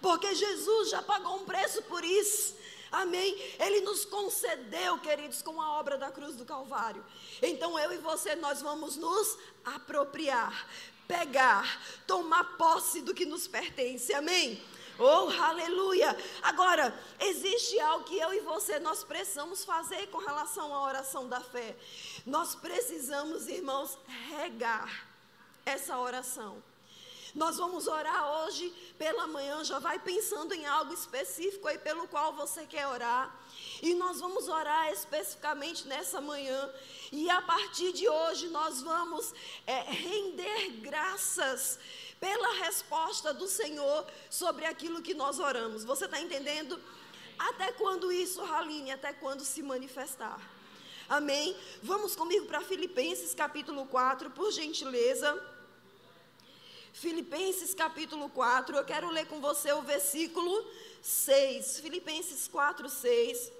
porque 0.00 0.34
Jesus 0.34 0.90
já 0.90 1.02
pagou 1.02 1.36
um 1.36 1.44
preço 1.44 1.82
por 1.82 2.04
isso. 2.04 2.56
Amém? 2.90 3.36
Ele 3.58 3.82
nos 3.82 4.04
concedeu, 4.04 4.98
queridos, 4.98 5.42
com 5.42 5.60
a 5.60 5.78
obra 5.78 5.96
da 5.96 6.10
cruz 6.10 6.34
do 6.34 6.44
Calvário. 6.44 7.04
Então 7.40 7.78
eu 7.78 7.92
e 7.92 7.98
você, 7.98 8.34
nós 8.34 8.60
vamos 8.60 8.96
nos 8.96 9.38
apropriar, 9.64 10.66
pegar, 11.06 11.80
tomar 12.06 12.56
posse 12.56 13.00
do 13.00 13.14
que 13.14 13.24
nos 13.24 13.46
pertence. 13.46 14.12
Amém? 14.12 14.60
Oh, 14.98 15.30
aleluia! 15.40 16.14
Agora, 16.42 16.94
existe 17.20 17.78
algo 17.80 18.04
que 18.04 18.18
eu 18.18 18.34
e 18.34 18.40
você 18.40 18.78
nós 18.78 19.02
precisamos 19.02 19.64
fazer 19.64 20.08
com 20.08 20.18
relação 20.18 20.74
à 20.74 20.82
oração 20.82 21.26
da 21.26 21.40
fé. 21.40 21.74
Nós 22.26 22.54
precisamos, 22.54 23.48
irmãos, 23.48 23.96
regar 24.28 25.08
essa 25.64 25.96
oração. 25.98 26.62
Nós 27.34 27.56
vamos 27.56 27.86
orar 27.86 28.42
hoje 28.42 28.70
pela 28.98 29.26
manhã, 29.26 29.62
já 29.64 29.78
vai 29.78 29.98
pensando 29.98 30.52
em 30.52 30.66
algo 30.66 30.92
específico 30.92 31.68
aí 31.68 31.78
pelo 31.78 32.08
qual 32.08 32.32
você 32.32 32.66
quer 32.66 32.86
orar. 32.86 33.34
E 33.80 33.94
nós 33.94 34.20
vamos 34.20 34.48
orar 34.48 34.92
especificamente 34.92 35.86
nessa 35.86 36.20
manhã. 36.20 36.70
E 37.12 37.30
a 37.30 37.40
partir 37.42 37.92
de 37.92 38.08
hoje 38.08 38.48
nós 38.48 38.82
vamos 38.82 39.32
é, 39.66 39.80
render 39.82 40.70
graças 40.80 41.78
pela 42.18 42.54
resposta 42.64 43.32
do 43.32 43.46
Senhor 43.46 44.06
sobre 44.28 44.66
aquilo 44.66 45.02
que 45.02 45.14
nós 45.14 45.38
oramos. 45.38 45.84
Você 45.84 46.04
está 46.04 46.20
entendendo? 46.20 46.78
Até 47.38 47.72
quando 47.72 48.12
isso, 48.12 48.44
Raline? 48.44 48.92
Até 48.92 49.12
quando 49.12 49.44
se 49.44 49.62
manifestar? 49.62 50.38
Amém? 51.08 51.56
Vamos 51.82 52.14
comigo 52.14 52.46
para 52.46 52.60
Filipenses 52.60 53.34
capítulo 53.34 53.86
4, 53.86 54.30
por 54.30 54.52
gentileza. 54.52 55.59
Filipenses 56.92 57.74
capítulo 57.74 58.28
4, 58.28 58.76
eu 58.76 58.84
quero 58.84 59.10
ler 59.10 59.26
com 59.26 59.40
você 59.40 59.72
o 59.72 59.82
versículo 59.82 60.64
6. 61.00 61.80
Filipenses 61.80 62.48
4, 62.48 62.88
6. 62.88 63.52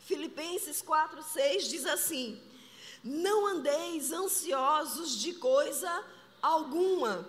Filipenses 0.00 0.82
4, 0.82 1.22
6 1.22 1.68
diz 1.68 1.86
assim: 1.86 2.42
Não 3.04 3.46
andeis 3.46 4.12
ansiosos 4.12 5.18
de 5.18 5.34
coisa 5.34 6.04
alguma, 6.40 7.28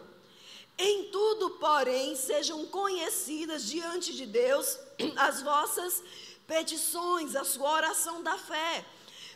em 0.78 1.12
tudo, 1.12 1.52
porém, 1.52 2.16
sejam 2.16 2.66
conhecidas 2.66 3.66
diante 3.66 4.14
de 4.14 4.26
Deus 4.26 4.80
as 5.18 5.42
vossas 5.42 6.04
petições, 6.48 7.36
a 7.36 7.44
sua 7.44 7.72
oração 7.72 8.24
da 8.24 8.38
fé, 8.38 8.84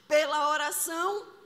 pela 0.08 0.50
oração 0.50 1.37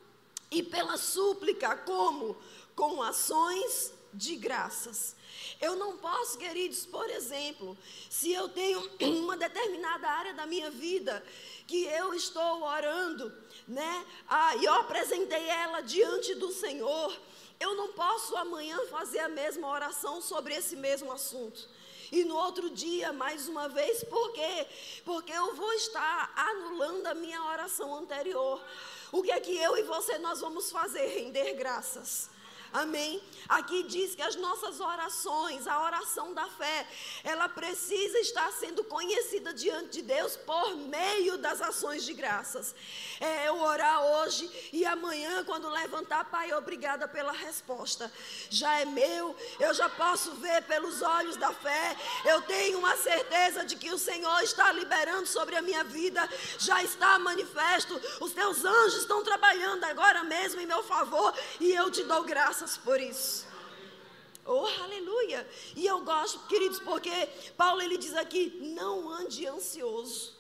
e 0.52 0.62
pela 0.62 0.98
súplica, 0.98 1.78
como? 1.78 2.38
Com 2.76 3.02
ações 3.02 3.94
de 4.14 4.36
graças. 4.36 5.16
Eu 5.62 5.76
não 5.78 5.98
posso, 5.98 6.38
queridos, 6.38 6.86
por 6.86 7.10
exemplo, 7.10 7.78
se 8.10 8.32
eu 8.34 8.50
tenho 8.50 8.82
uma 9.24 9.38
determinada 9.38 10.08
área 10.10 10.34
da 10.34 10.46
minha 10.46 10.70
vida 10.70 11.24
que 11.66 11.86
eu 11.86 12.14
estou 12.14 12.64
orando, 12.64 13.34
né? 13.68 14.06
Ah, 14.28 14.56
e 14.58 14.66
eu 14.66 14.74
apresentei 14.74 15.48
ela 15.48 15.82
diante 15.82 16.36
do 16.36 16.52
Senhor, 16.52 17.18
eu 17.60 17.76
não 17.76 17.94
posso 17.94 18.36
amanhã 18.36 18.78
fazer 18.90 19.20
a 19.20 19.30
mesma 19.30 19.70
oração 19.70 20.22
sobre 20.22 20.54
esse 20.54 20.76
mesmo 20.76 21.12
assunto. 21.12 21.70
E 22.12 22.26
no 22.26 22.36
outro 22.36 22.70
dia, 22.70 23.14
mais 23.14 23.48
uma 23.48 23.70
vez, 23.70 24.04
por 24.04 24.34
quê? 24.34 24.68
Porque 25.06 25.32
eu 25.32 25.56
vou 25.56 25.72
estar 25.74 26.34
anulando 26.36 27.08
a 27.08 27.14
minha 27.14 27.42
oração 27.46 27.96
anterior. 27.96 28.62
O 29.12 29.22
que 29.22 29.32
é 29.32 29.40
que 29.40 29.56
eu 29.58 29.78
e 29.78 29.84
você 29.84 30.18
nós 30.18 30.40
vamos 30.40 30.72
fazer? 30.72 31.06
Render 31.08 31.54
graças. 31.54 32.31
Amém? 32.74 33.22
Aqui 33.50 33.84
diz 33.84 34.16
que 34.16 34.22
as 34.22 34.38
nossas 34.38 34.80
orações, 34.80 35.68
a 35.68 35.84
oração 35.84 36.34
da 36.34 36.48
fé, 36.48 36.88
ela 37.22 37.50
precisa 37.50 38.18
estar 38.20 38.50
sendo 38.54 38.82
conhecida 38.86 39.54
diante 39.54 39.90
de 39.90 40.02
Deus 40.04 40.38
por 40.38 40.78
meio 40.78 41.38
das 41.38 41.60
ações 41.62 42.06
de 42.06 42.14
graças. 42.14 42.74
É 43.20 43.50
eu 43.50 43.60
orar 43.60 44.02
hoje 44.06 44.50
e 44.72 44.86
amanhã, 44.86 45.44
quando 45.44 45.68
levantar, 45.68 46.24
Pai, 46.26 46.54
obrigada 46.54 47.10
pela 47.10 47.34
resposta. 47.34 48.10
Já 48.50 48.80
é 48.80 48.86
meu, 48.86 49.36
eu 49.60 49.74
já 49.74 49.90
posso 49.90 50.32
ver 50.36 50.64
pelos 50.64 51.02
olhos 51.02 51.36
da 51.36 51.52
fé. 51.52 51.98
Eu 52.24 52.42
tenho 52.44 52.80
uma 52.80 52.96
certeza 52.96 53.66
de 53.66 53.76
que 53.76 53.92
o 53.92 53.98
Senhor 53.98 54.42
está 54.44 54.72
liberando 54.72 55.28
sobre 55.28 55.58
a 55.58 55.62
minha 55.62 55.84
vida, 55.84 56.28
já 56.58 56.82
está 56.82 57.20
manifesto. 57.20 58.00
Os 58.22 58.32
teus 58.32 58.64
anjos 58.64 59.02
estão 59.02 59.24
trabalhando 59.24 59.84
agora 59.84 60.24
mesmo 60.24 60.62
em 60.62 60.66
meu 60.66 60.84
favor 60.84 61.34
e 61.60 61.74
eu 61.74 61.92
te 61.92 62.04
dou 62.04 62.24
graças 62.24 62.61
graças 62.62 62.78
por 62.78 63.02
isso. 63.02 63.48
Oh, 64.46 64.68
aleluia! 64.84 65.48
E 65.76 65.86
eu 65.86 66.04
gosto, 66.04 66.48
queridos, 66.48 66.80
porque 66.80 67.10
Paulo 67.58 67.82
ele 67.82 67.98
diz 67.98 68.16
aqui: 68.16 68.60
não 68.76 69.10
ande 69.10 69.48
ansioso. 69.48 70.36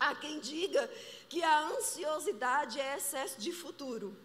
Há 0.00 0.14
quem 0.14 0.40
diga 0.40 0.90
que 1.28 1.42
a 1.42 1.66
ansiosidade 1.68 2.80
é 2.80 2.96
excesso 2.96 3.38
de 3.38 3.52
futuro, 3.52 4.16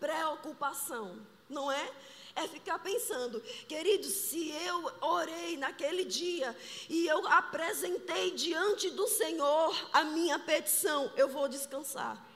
preocupação, 0.00 1.16
não 1.48 1.70
é? 1.70 1.92
É 2.34 2.46
ficar 2.46 2.78
pensando, 2.78 3.40
queridos, 3.68 4.12
se 4.12 4.50
eu 4.50 4.92
orei 5.00 5.56
naquele 5.56 6.04
dia 6.04 6.56
e 6.88 7.06
eu 7.06 7.26
apresentei 7.26 8.30
diante 8.32 8.90
do 8.90 9.06
Senhor 9.06 9.88
a 9.92 10.04
minha 10.04 10.38
petição, 10.38 11.12
eu 11.16 11.28
vou 11.28 11.48
descansar. 11.48 12.29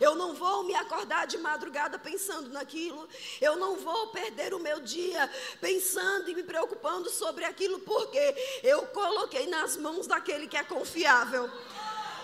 Eu 0.00 0.14
não 0.14 0.34
vou 0.34 0.64
me 0.64 0.74
acordar 0.74 1.26
de 1.26 1.38
madrugada 1.38 1.98
pensando 1.98 2.50
naquilo. 2.50 3.08
Eu 3.40 3.56
não 3.56 3.76
vou 3.76 4.08
perder 4.08 4.54
o 4.54 4.58
meu 4.58 4.80
dia 4.80 5.30
pensando 5.60 6.30
e 6.30 6.34
me 6.34 6.42
preocupando 6.42 7.08
sobre 7.10 7.44
aquilo, 7.44 7.78
porque 7.80 8.60
eu 8.62 8.82
coloquei 8.86 9.46
nas 9.46 9.76
mãos 9.76 10.06
daquele 10.06 10.46
que 10.46 10.56
é 10.56 10.64
confiável. 10.64 11.50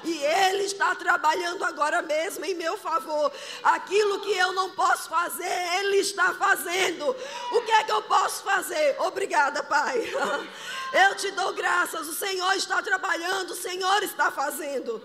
E 0.04 0.22
Ele 0.22 0.64
está 0.64 0.94
trabalhando 0.94 1.64
agora 1.64 2.02
mesmo 2.02 2.44
em 2.44 2.54
meu 2.54 2.76
favor. 2.76 3.32
Aquilo 3.62 4.20
que 4.20 4.32
eu 4.36 4.52
não 4.52 4.70
posso 4.72 5.08
fazer, 5.08 5.78
Ele 5.78 5.96
está 5.96 6.34
fazendo. 6.34 7.08
O 7.52 7.62
que 7.62 7.72
é 7.72 7.84
que 7.84 7.92
eu 7.92 8.02
posso 8.02 8.44
fazer? 8.44 8.96
Obrigada, 9.00 9.62
Pai. 9.62 9.98
Eu 10.92 11.16
te 11.16 11.30
dou 11.32 11.52
graças. 11.54 12.06
O 12.06 12.14
Senhor 12.14 12.52
está 12.52 12.80
trabalhando, 12.80 13.50
o 13.50 13.56
Senhor 13.56 14.02
está 14.04 14.30
fazendo. 14.30 15.02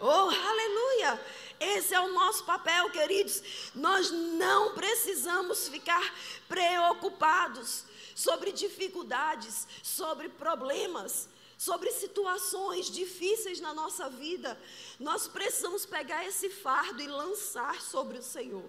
Oh, 0.00 0.06
aleluia. 0.06 1.20
Esse 1.60 1.94
é 1.94 2.00
o 2.00 2.12
nosso 2.12 2.42
papel, 2.44 2.88
queridos. 2.88 3.42
Nós 3.74 4.10
não 4.10 4.74
precisamos 4.74 5.68
ficar 5.68 6.02
preocupados 6.48 7.84
sobre 8.14 8.50
dificuldades, 8.50 9.68
sobre 9.82 10.30
problemas, 10.30 11.28
sobre 11.58 11.90
situações 11.90 12.90
difíceis 12.90 13.60
na 13.60 13.74
nossa 13.74 14.08
vida. 14.08 14.58
Nós 14.98 15.28
precisamos 15.28 15.84
pegar 15.84 16.26
esse 16.26 16.48
fardo 16.48 17.02
e 17.02 17.06
lançar 17.06 17.82
sobre 17.82 18.16
o 18.16 18.22
Senhor. 18.22 18.64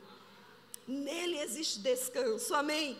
Nele 0.85 1.39
existe 1.39 1.79
descanso, 1.79 2.53
amém? 2.53 2.99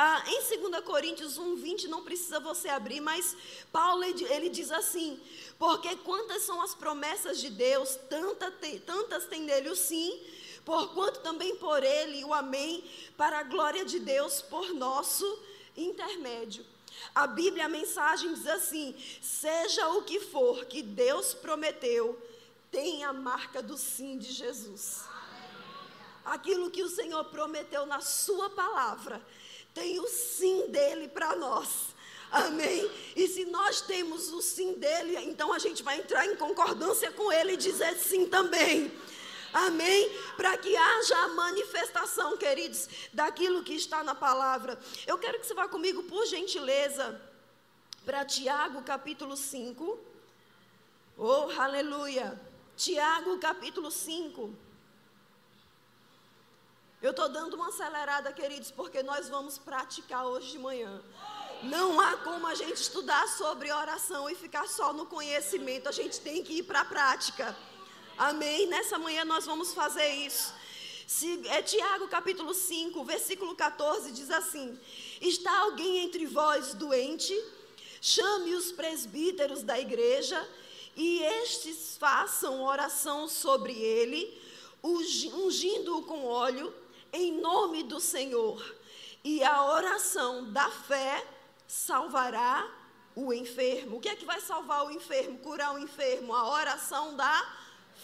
Ah, 0.00 0.22
em 0.28 0.60
2 0.60 0.84
Coríntios 0.84 1.38
1, 1.38 1.56
20, 1.56 1.88
não 1.88 2.04
precisa 2.04 2.38
você 2.38 2.68
abrir, 2.68 3.00
mas 3.00 3.36
Paulo 3.72 4.04
ele 4.04 4.48
diz 4.48 4.70
assim: 4.70 5.20
Porque 5.58 5.96
quantas 5.96 6.42
são 6.42 6.62
as 6.62 6.72
promessas 6.72 7.40
de 7.40 7.50
Deus, 7.50 7.98
tanta 8.08 8.48
te, 8.48 8.78
tantas 8.78 9.26
tem 9.26 9.42
nele 9.42 9.70
o 9.70 9.74
sim, 9.74 10.22
porquanto 10.64 11.18
também 11.18 11.56
por 11.56 11.82
ele 11.82 12.24
o 12.24 12.32
amém, 12.32 12.88
para 13.16 13.40
a 13.40 13.42
glória 13.42 13.84
de 13.84 13.98
Deus 13.98 14.40
por 14.40 14.72
nosso 14.72 15.26
intermédio. 15.76 16.64
A 17.12 17.26
Bíblia, 17.26 17.66
a 17.66 17.68
mensagem 17.68 18.32
diz 18.32 18.46
assim: 18.46 18.94
seja 19.20 19.88
o 19.88 20.04
que 20.04 20.20
for 20.20 20.64
que 20.66 20.80
Deus 20.80 21.34
prometeu, 21.34 22.16
tem 22.70 23.02
a 23.02 23.12
marca 23.12 23.60
do 23.60 23.76
sim 23.76 24.16
de 24.16 24.32
Jesus. 24.32 25.02
Aquilo 26.24 26.70
que 26.70 26.84
o 26.84 26.88
Senhor 26.88 27.24
prometeu 27.24 27.84
na 27.84 28.00
Sua 28.00 28.48
palavra, 28.50 29.20
tem 29.78 30.00
o 30.00 30.08
sim 30.08 30.66
dele 30.68 31.06
para 31.06 31.36
nós. 31.36 31.94
Amém? 32.30 32.90
E 33.14 33.28
se 33.28 33.44
nós 33.46 33.80
temos 33.80 34.30
o 34.32 34.42
sim 34.42 34.74
dele, 34.74 35.16
então 35.18 35.52
a 35.52 35.58
gente 35.58 35.82
vai 35.82 35.98
entrar 35.98 36.26
em 36.26 36.36
concordância 36.36 37.10
com 37.12 37.32
ele 37.32 37.52
e 37.52 37.56
dizer 37.56 37.96
sim 37.96 38.26
também. 38.26 38.92
Amém? 39.52 40.10
Para 40.36 40.58
que 40.58 40.76
haja 40.76 41.16
a 41.16 41.28
manifestação, 41.28 42.36
queridos, 42.36 42.88
daquilo 43.12 43.62
que 43.62 43.72
está 43.72 44.02
na 44.02 44.14
palavra. 44.14 44.78
Eu 45.06 45.16
quero 45.16 45.38
que 45.38 45.46
você 45.46 45.54
vá 45.54 45.68
comigo, 45.68 46.02
por 46.02 46.26
gentileza, 46.26 47.18
para 48.04 48.24
Tiago 48.24 48.82
capítulo 48.82 49.36
5. 49.36 49.98
Oh, 51.16 51.48
aleluia! 51.56 52.38
Tiago 52.76 53.38
capítulo 53.38 53.90
5. 53.90 54.67
Eu 57.00 57.12
estou 57.12 57.28
dando 57.28 57.54
uma 57.54 57.68
acelerada, 57.68 58.32
queridos, 58.32 58.72
porque 58.72 59.04
nós 59.04 59.28
vamos 59.28 59.56
praticar 59.56 60.26
hoje 60.26 60.50
de 60.50 60.58
manhã. 60.58 61.00
Não 61.62 62.00
há 62.00 62.16
como 62.16 62.44
a 62.44 62.56
gente 62.56 62.82
estudar 62.82 63.28
sobre 63.28 63.70
oração 63.70 64.28
e 64.28 64.34
ficar 64.34 64.66
só 64.66 64.92
no 64.92 65.06
conhecimento, 65.06 65.88
a 65.88 65.92
gente 65.92 66.18
tem 66.20 66.42
que 66.42 66.54
ir 66.54 66.64
para 66.64 66.80
a 66.80 66.84
prática. 66.84 67.56
Amém? 68.16 68.66
Nessa 68.66 68.98
manhã 68.98 69.24
nós 69.24 69.46
vamos 69.46 69.72
fazer 69.72 70.08
isso. 70.08 70.52
Se, 71.06 71.46
é 71.46 71.62
Tiago 71.62 72.08
capítulo 72.08 72.52
5, 72.52 73.04
versículo 73.04 73.54
14, 73.54 74.10
diz 74.10 74.28
assim: 74.32 74.76
Está 75.20 75.56
alguém 75.60 75.98
entre 75.98 76.26
vós 76.26 76.74
doente? 76.74 77.32
Chame 78.00 78.54
os 78.54 78.72
presbíteros 78.72 79.62
da 79.62 79.78
igreja 79.78 80.48
e 80.96 81.22
estes 81.22 81.96
façam 81.96 82.64
oração 82.64 83.28
sobre 83.28 83.72
ele, 83.72 84.36
ungindo-o 84.82 86.02
com 86.02 86.26
óleo, 86.26 86.74
em 87.12 87.40
nome 87.40 87.82
do 87.82 88.00
Senhor. 88.00 88.76
E 89.24 89.42
a 89.42 89.64
oração 89.64 90.52
da 90.52 90.70
fé 90.70 91.26
salvará 91.66 92.68
o 93.14 93.32
enfermo. 93.32 93.96
O 93.96 94.00
que 94.00 94.08
é 94.08 94.16
que 94.16 94.24
vai 94.24 94.40
salvar 94.40 94.86
o 94.86 94.90
enfermo, 94.90 95.38
curar 95.38 95.74
o 95.74 95.78
enfermo? 95.78 96.34
A 96.34 96.50
oração 96.50 97.16
da 97.16 97.56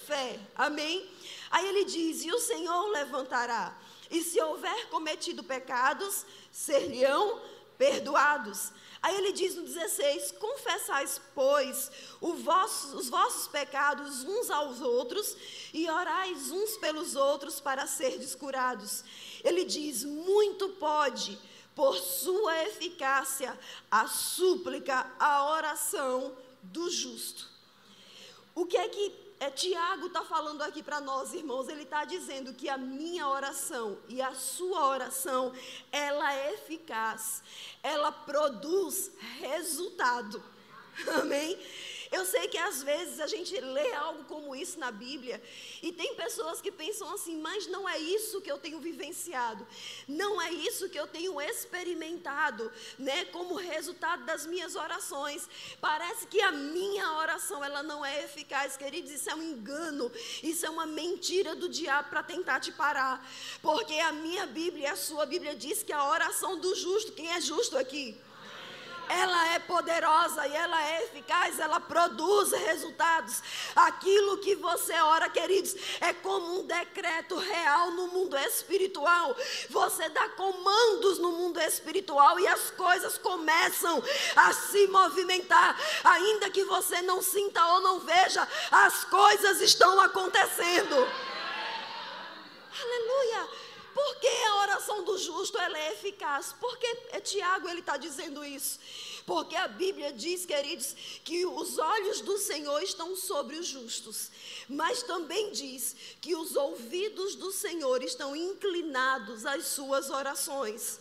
fé. 0.07 0.39
Amém? 0.55 1.09
Aí 1.51 1.67
ele 1.67 1.85
diz: 1.85 2.25
E 2.25 2.33
o 2.33 2.39
Senhor 2.39 2.89
levantará. 2.89 3.77
E 4.11 4.23
se 4.23 4.41
houver 4.41 4.89
cometido 4.89 5.43
pecados, 5.43 6.27
ser-lhe-ão 6.51 7.41
perdoados. 7.79 8.73
Aí 9.05 9.17
ele 9.17 9.33
diz 9.33 9.55
no 9.55 9.65
16: 9.65 10.33
Confessais, 10.33 11.21
pois, 11.35 11.91
vosso, 12.23 12.97
os 12.97 13.11
vossos 13.11 13.47
pecados 13.49 14.25
uns 14.25 14.51
aos 14.51 14.81
outros, 14.81 15.37
e 15.75 15.87
orais 15.91 16.51
uns 16.51 16.79
pelos 16.79 17.15
outros 17.15 17.61
para 17.61 17.87
serdes 17.87 18.35
curados. 18.35 19.05
Ele 19.45 19.67
diz: 19.67 20.05
Muito 20.05 20.71
pode, 20.71 21.39
por 21.75 21.95
sua 21.99 22.63
eficácia, 22.63 23.61
a 23.91 24.09
súplica, 24.09 25.13
a 25.21 25.53
oração 25.53 26.35
do 26.63 26.89
justo. 26.89 27.47
O 28.55 28.65
que 28.65 28.79
é 28.79 28.89
que 28.89 29.24
é, 29.45 29.51
Tiago 29.51 30.07
está 30.07 30.25
falando 30.25 30.63
aqui 30.63 30.83
para 30.83 31.01
nós, 31.01 31.35
irmãos, 31.35 31.69
ele 31.69 31.83
está 31.83 32.05
dizendo 32.05 32.55
que 32.55 32.69
a 32.69 32.79
minha 32.79 33.29
oração 33.29 33.99
e 34.09 34.23
a 34.23 34.35
sua 34.35 34.87
oração, 34.87 35.53
ela 35.93 36.33
é 36.33 36.55
eficaz, 36.55 37.43
ela 37.83 38.11
produz 38.11 39.11
resultado. 39.41 40.43
Amém? 41.21 41.59
Eu 42.16 42.25
sei 42.25 42.47
que 42.47 42.56
às 42.56 42.80
vezes 42.80 43.18
a 43.18 43.26
gente 43.26 43.52
lê 43.61 43.92
algo 43.92 44.23
como 44.33 44.54
isso 44.54 44.78
na 44.78 44.90
Bíblia 44.92 45.42
e 45.83 45.90
tem 46.00 46.14
pessoas 46.14 46.61
que 46.61 46.71
pensam 46.71 47.12
assim, 47.12 47.37
mas 47.47 47.66
não 47.66 47.88
é 47.88 47.99
isso 47.99 48.40
que 48.40 48.52
eu 48.52 48.59
tenho 48.64 48.78
vivenciado, 48.78 49.66
não 50.06 50.40
é 50.40 50.50
isso 50.52 50.88
que 50.88 51.00
eu 51.02 51.09
tenho 51.09 51.40
experimentado, 51.40 52.71
né, 52.97 53.25
como 53.37 53.57
resultado 53.57 54.24
das 54.24 54.46
minhas 54.46 54.77
orações. 54.77 55.48
Parece 55.81 56.29
que 56.29 56.40
a 56.40 56.53
minha 56.53 57.14
oração 57.14 57.64
ela 57.64 57.83
não 57.83 58.07
é 58.07 58.22
eficaz, 58.22 58.77
queridos, 58.77 59.11
isso 59.11 59.29
é 59.29 59.35
um 59.35 59.42
engano, 59.42 60.11
isso 60.40 60.64
é 60.64 60.70
uma 60.70 60.87
mentira 60.87 61.57
do 61.57 61.68
diabo 61.68 62.11
para 62.11 62.22
tentar 62.22 62.61
te 62.61 62.70
parar, 62.70 63.29
porque 63.61 63.94
a 63.94 64.12
minha 64.12 64.46
Bíblia, 64.46 64.92
a 64.92 64.96
sua 64.96 65.27
Bíblia 65.27 65.57
diz 65.57 65.83
que 65.83 65.92
a 65.92 66.09
oração 66.09 66.61
do 66.61 66.77
justo, 66.77 67.11
quem 67.11 67.33
é 67.33 67.40
justo 67.40 67.77
aqui? 67.77 68.16
Ela 69.09 69.55
é 69.55 69.59
poderosa 69.59 70.47
e 70.47 70.55
ela 70.55 70.83
é 70.88 71.05
eficaz, 71.05 71.59
ela 71.59 71.81
produz 71.81 72.53
resultados. 72.53 73.43
Aquilo 73.75 74.38
que 74.38 74.55
você 74.55 74.93
ora, 74.95 75.29
queridos, 75.29 75.75
é 76.01 76.12
como 76.12 76.61
um 76.61 76.67
decreto 76.67 77.37
real 77.37 77.90
no 77.93 78.09
mundo 78.09 78.37
espiritual. 78.37 79.37
Você 79.71 80.09
dá 80.09 80.29
comandos 80.31 81.19
no 81.19 81.33
mundo 81.33 81.61
espiritual 81.61 82.38
e 82.40 82.47
as 82.47 82.71
coisas 82.71 83.19
começam 83.19 84.03
a 84.37 84.53
se 84.53 84.87
movimentar, 84.88 85.79
ainda 86.05 86.51
que 86.51 86.64
você 86.64 87.03
não 87.03 87.23
sinta 87.23 87.64
ou 87.67 87.81
não 87.81 88.01
veja, 88.01 88.47
as 88.71 89.05
coisas 89.05 89.61
estão 89.61 90.01
acontecendo. 90.01 90.97
Aleluia! 92.83 93.63
Por 93.94 94.16
que 94.16 94.26
a 94.26 94.57
oração 94.62 95.04
do 95.04 95.16
justo 95.16 95.57
ela 95.57 95.78
é 95.78 95.92
eficaz? 95.92 96.52
Porque 96.61 96.87
é 97.12 97.20
Tiago 97.20 97.68
ele 97.68 97.78
está 97.78 97.96
dizendo 97.96 98.44
isso. 98.44 98.80
Porque 99.24 99.54
a 99.54 99.68
Bíblia 99.68 100.12
diz, 100.12 100.44
queridos, 100.44 100.96
que 101.24 101.46
os 101.46 101.78
olhos 101.78 102.20
do 102.20 102.37
Senhor 102.37 102.83
estão 102.83 103.14
sobre 103.14 103.57
os 103.57 103.66
justos. 103.66 104.30
Mas 104.68 105.04
também 105.04 105.52
diz 105.52 105.94
que 106.20 106.35
os 106.35 106.57
ouvidos 106.57 107.37
do 107.37 107.52
Senhor 107.52 108.02
estão 108.02 108.35
inclinados 108.35 109.46
às 109.46 109.68
suas 109.68 110.11
orações. 110.11 110.98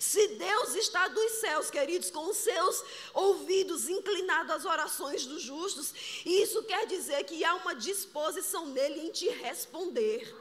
Se 0.00 0.26
Deus 0.28 0.74
está 0.74 1.06
dos 1.06 1.32
céus, 1.34 1.70
queridos, 1.70 2.10
com 2.10 2.28
os 2.28 2.36
seus 2.38 2.82
ouvidos 3.14 3.88
inclinados 3.88 4.50
às 4.50 4.64
orações 4.64 5.24
dos 5.24 5.42
justos, 5.42 5.94
isso 6.26 6.64
quer 6.64 6.86
dizer 6.86 7.22
que 7.22 7.44
há 7.44 7.54
uma 7.54 7.72
disposição 7.72 8.66
nele 8.66 9.06
em 9.06 9.12
te 9.12 9.28
responder. 9.28 10.34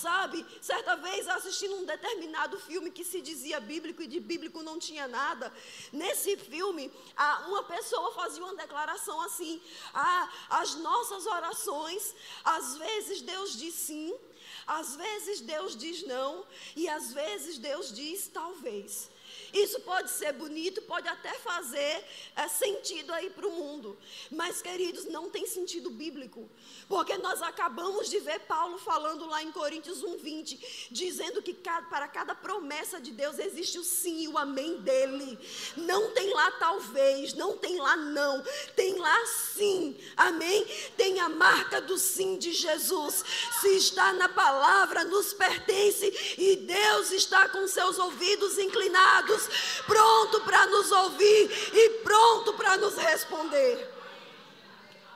Sabe, 0.00 0.46
certa 0.60 0.94
vez 0.96 1.26
assistindo 1.26 1.74
um 1.76 1.84
determinado 1.84 2.56
filme 2.60 2.90
que 2.90 3.04
se 3.04 3.20
dizia 3.20 3.58
bíblico 3.58 4.00
e 4.00 4.06
de 4.06 4.20
bíblico 4.20 4.62
não 4.62 4.78
tinha 4.78 5.08
nada. 5.08 5.52
Nesse 5.92 6.36
filme, 6.36 6.92
uma 7.46 7.64
pessoa 7.64 8.12
fazia 8.12 8.44
uma 8.44 8.54
declaração 8.54 9.20
assim: 9.22 9.60
ah, 9.92 10.30
as 10.50 10.76
nossas 10.76 11.26
orações, 11.26 12.14
às 12.44 12.76
vezes 12.76 13.22
Deus 13.22 13.58
diz 13.58 13.74
sim, 13.74 14.14
às 14.66 14.94
vezes 14.94 15.40
Deus 15.40 15.76
diz 15.76 16.06
não, 16.06 16.46
e 16.76 16.88
às 16.88 17.12
vezes 17.12 17.58
Deus 17.58 17.92
diz 17.92 18.28
talvez. 18.28 19.10
Isso 19.52 19.80
pode 19.80 20.10
ser 20.10 20.32
bonito, 20.32 20.82
pode 20.82 21.08
até 21.08 21.32
fazer 21.34 22.04
é, 22.36 22.48
sentido 22.48 23.12
aí 23.12 23.30
para 23.30 23.46
o 23.46 23.52
mundo. 23.52 23.96
Mas, 24.30 24.60
queridos, 24.60 25.04
não 25.06 25.30
tem 25.30 25.46
sentido 25.46 25.90
bíblico. 25.90 26.48
Porque 26.88 27.16
nós 27.18 27.42
acabamos 27.42 28.08
de 28.08 28.18
ver 28.20 28.40
Paulo 28.40 28.78
falando 28.78 29.26
lá 29.26 29.42
em 29.42 29.52
Coríntios 29.52 30.02
1,20, 30.02 30.88
dizendo 30.90 31.42
que 31.42 31.54
para 31.54 32.08
cada 32.08 32.34
promessa 32.34 33.00
de 33.00 33.10
Deus 33.10 33.38
existe 33.38 33.78
o 33.78 33.84
sim 33.84 34.22
e 34.22 34.28
o 34.28 34.38
amém 34.38 34.78
dele. 34.78 35.38
Não 35.76 36.12
tem 36.12 36.32
lá 36.32 36.50
talvez, 36.52 37.34
não 37.34 37.56
tem 37.56 37.78
lá 37.78 37.96
não, 37.96 38.42
tem 38.74 38.98
lá 38.98 39.26
sim, 39.26 39.96
amém? 40.16 40.64
Tem 40.96 41.20
a 41.20 41.28
marca 41.28 41.80
do 41.80 41.98
sim 41.98 42.38
de 42.38 42.52
Jesus. 42.52 43.24
Se 43.60 43.76
está 43.76 44.12
na 44.12 44.28
palavra, 44.28 45.04
nos 45.04 45.32
pertence 45.32 46.36
e 46.38 46.56
Deus 46.56 47.12
está 47.12 47.48
com 47.48 47.66
seus 47.66 47.98
ouvidos 47.98 48.58
inclinados 48.58 49.37
pronto 49.86 50.40
para 50.40 50.66
nos 50.66 50.90
ouvir 50.90 51.50
e 51.74 51.90
pronto 52.02 52.54
para 52.54 52.76
nos 52.76 52.96
responder. 52.96 53.88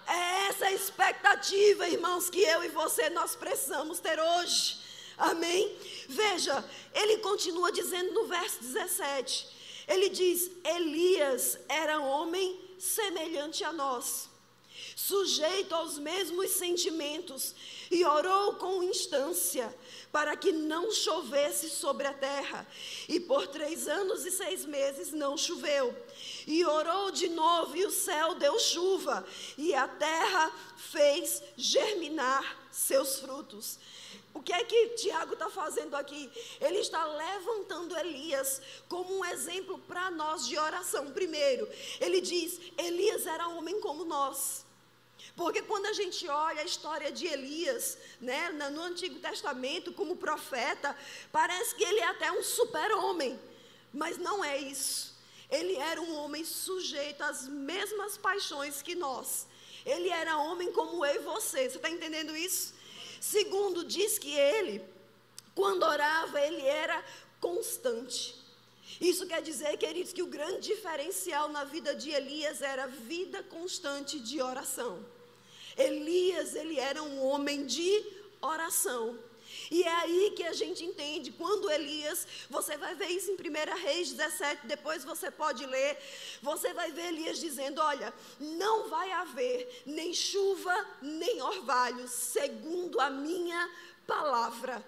É 0.06 0.48
essa 0.48 0.70
expectativa, 0.70 1.88
irmãos, 1.88 2.28
que 2.28 2.40
eu 2.40 2.64
e 2.64 2.68
você 2.68 3.08
nós 3.11 3.35
precisamos 3.35 4.00
ter 4.00 4.18
hoje. 4.20 4.78
Amém? 5.16 5.76
Veja, 6.08 6.64
ele 6.92 7.18
continua 7.18 7.70
dizendo 7.70 8.12
no 8.12 8.26
verso 8.26 8.61
17: 8.61 9.48
ele 9.88 10.08
diz: 10.08 10.50
Elias 10.64 11.58
era 11.68 12.00
homem 12.00 12.61
semelhante 12.78 13.62
a 13.64 13.72
nós, 13.72 14.28
sujeito 14.96 15.74
aos 15.74 15.98
mesmos 15.98 16.50
sentimentos, 16.50 17.54
e 17.90 18.04
orou 18.04 18.54
com 18.54 18.82
instância 18.82 19.72
para 20.12 20.37
que 20.37 20.53
não 20.53 20.92
chovesse 20.92 21.70
sobre 21.70 22.07
a 22.07 22.12
terra. 22.12 22.66
E 23.09 23.18
por 23.18 23.46
três 23.46 23.88
anos 23.88 24.27
e 24.27 24.31
seis 24.31 24.66
meses 24.66 25.11
não 25.11 25.38
choveu. 25.38 25.96
E 26.46 26.64
orou 26.64 27.11
de 27.11 27.31
novo, 27.31 27.75
e 27.75 27.87
o 27.87 27.90
céu 27.90 28.35
deu 28.35 28.59
chuva, 28.61 29.27
e 29.57 29.75
a 29.75 29.88
terra 29.88 30.53
fez 30.77 31.42
germinar 31.57 32.68
seus 32.70 33.20
frutos. 33.20 33.79
O 34.35 34.42
que 34.42 34.53
é 34.53 34.64
que 34.64 34.88
Tiago 34.90 35.35
está 35.35 35.48
fazendo 35.51 35.94
aqui? 35.94 36.31
Ele 36.61 36.79
está 36.79 37.05
levantando 37.05 37.96
Elias 37.98 38.61
como 38.88 39.18
um 39.18 39.25
exemplo 39.25 39.79
para 39.79 40.11
nós 40.11 40.46
de 40.46 40.59
oração. 40.59 41.11
Primeiro, 41.12 41.68
ele 42.01 42.20
diz: 42.20 42.59
Elias 42.79 43.27
era 43.27 43.48
homem 43.48 43.81
como 43.81 44.05
nós. 44.05 44.64
Porque 45.35 45.62
quando 45.62 45.87
a 45.87 45.92
gente 45.92 46.29
olha 46.29 46.61
a 46.61 46.64
história 46.64 47.11
de 47.11 47.27
Elias, 47.27 47.97
né, 48.21 48.51
no 48.51 48.83
Antigo 48.83 49.18
Testamento, 49.18 49.92
como 49.92 50.16
profeta, 50.16 50.97
parece 51.31 51.75
que 51.75 51.85
ele 51.85 52.01
é 52.01 52.07
até 52.07 52.31
um 52.31 52.42
super-homem. 52.42 53.38
Mas 53.92 54.18
não 54.18 54.45
é 54.45 54.59
isso. 54.59 55.14
Ele 55.51 55.77
era 55.77 56.01
um 56.01 56.14
homem 56.16 56.45
sujeito 56.45 57.23
às 57.23 57.47
mesmas 57.49 58.16
paixões 58.16 58.83
que 58.83 58.95
nós. 58.95 59.47
Ele 59.85 60.09
era 60.09 60.38
homem 60.38 60.73
como 60.73 61.05
eu 61.05 61.16
e 61.16 61.25
você. 61.25 61.68
Você 61.68 61.77
está 61.77 61.90
entendendo 61.90 62.37
isso? 62.37 62.75
Segundo, 63.21 63.85
diz 63.85 64.18
que 64.18 64.33
ele, 64.35 64.83
quando 65.55 65.83
orava, 65.83 66.40
ele 66.40 66.62
era 66.62 67.05
constante. 67.40 68.35
Isso 69.01 69.27
quer 69.27 69.42
dizer, 69.42 69.77
queridos, 69.79 70.12
que 70.12 70.23
o 70.23 70.27
grande 70.27 70.68
diferencial 70.68 71.49
na 71.49 71.64
vida 71.64 71.95
de 71.95 72.11
Elias 72.11 72.62
era 72.62 72.87
vida 72.87 73.42
constante 73.42 74.21
de 74.21 74.40
oração. 74.40 75.05
Elias, 75.76 76.54
ele 76.54 76.78
era 76.78 77.02
um 77.02 77.24
homem 77.24 77.64
de 77.66 78.04
oração. 78.40 79.18
E 79.70 79.82
é 79.82 79.88
aí 79.88 80.32
que 80.37 80.44
a 80.44 80.52
gente 80.52 80.85
entende, 80.85 81.32
quando 81.32 81.70
Elias, 81.70 82.26
você 82.48 82.76
vai 82.76 82.94
ver 82.94 83.08
isso 83.08 83.30
em 83.30 83.35
1 83.35 83.82
Reis 83.82 84.12
17, 84.12 84.66
depois 84.66 85.04
você 85.04 85.30
pode 85.30 85.64
ler, 85.66 85.98
você 86.42 86.72
vai 86.72 86.90
ver 86.90 87.08
Elias 87.08 87.38
dizendo: 87.38 87.80
Olha, 87.80 88.12
não 88.38 88.88
vai 88.88 89.12
haver 89.12 89.82
nem 89.87 90.12
chuva, 90.12 90.74
nem 91.00 91.40
orvalho, 91.42 92.06
segundo 92.08 93.00
a 93.00 93.11
minha 93.11 93.70
palavra. 94.06 94.85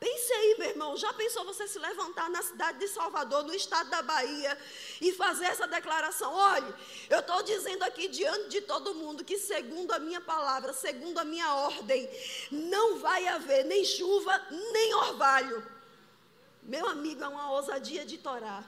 Pense 0.00 0.32
aí, 0.32 0.56
meu 0.58 0.68
irmão, 0.68 0.96
já 0.96 1.12
pensou 1.12 1.44
você 1.44 1.66
se 1.66 1.78
levantar 1.78 2.30
na 2.30 2.40
cidade 2.40 2.78
de 2.78 2.86
Salvador, 2.86 3.42
no 3.42 3.52
estado 3.52 3.90
da 3.90 4.00
Bahia, 4.00 4.56
e 5.00 5.12
fazer 5.12 5.46
essa 5.46 5.66
declaração? 5.66 6.32
Olhe, 6.32 6.72
eu 7.10 7.18
estou 7.18 7.42
dizendo 7.42 7.82
aqui 7.82 8.06
diante 8.06 8.48
de 8.48 8.60
todo 8.60 8.94
mundo 8.94 9.24
que, 9.24 9.36
segundo 9.36 9.90
a 9.92 9.98
minha 9.98 10.20
palavra, 10.20 10.72
segundo 10.72 11.18
a 11.18 11.24
minha 11.24 11.52
ordem, 11.52 12.08
não 12.52 13.00
vai 13.00 13.26
haver 13.26 13.64
nem 13.64 13.84
chuva, 13.84 14.46
nem 14.72 14.94
orvalho. 14.94 15.66
Meu 16.62 16.86
amigo, 16.86 17.24
é 17.24 17.28
uma 17.28 17.50
ousadia 17.50 18.04
de 18.04 18.18
Torá. 18.18 18.62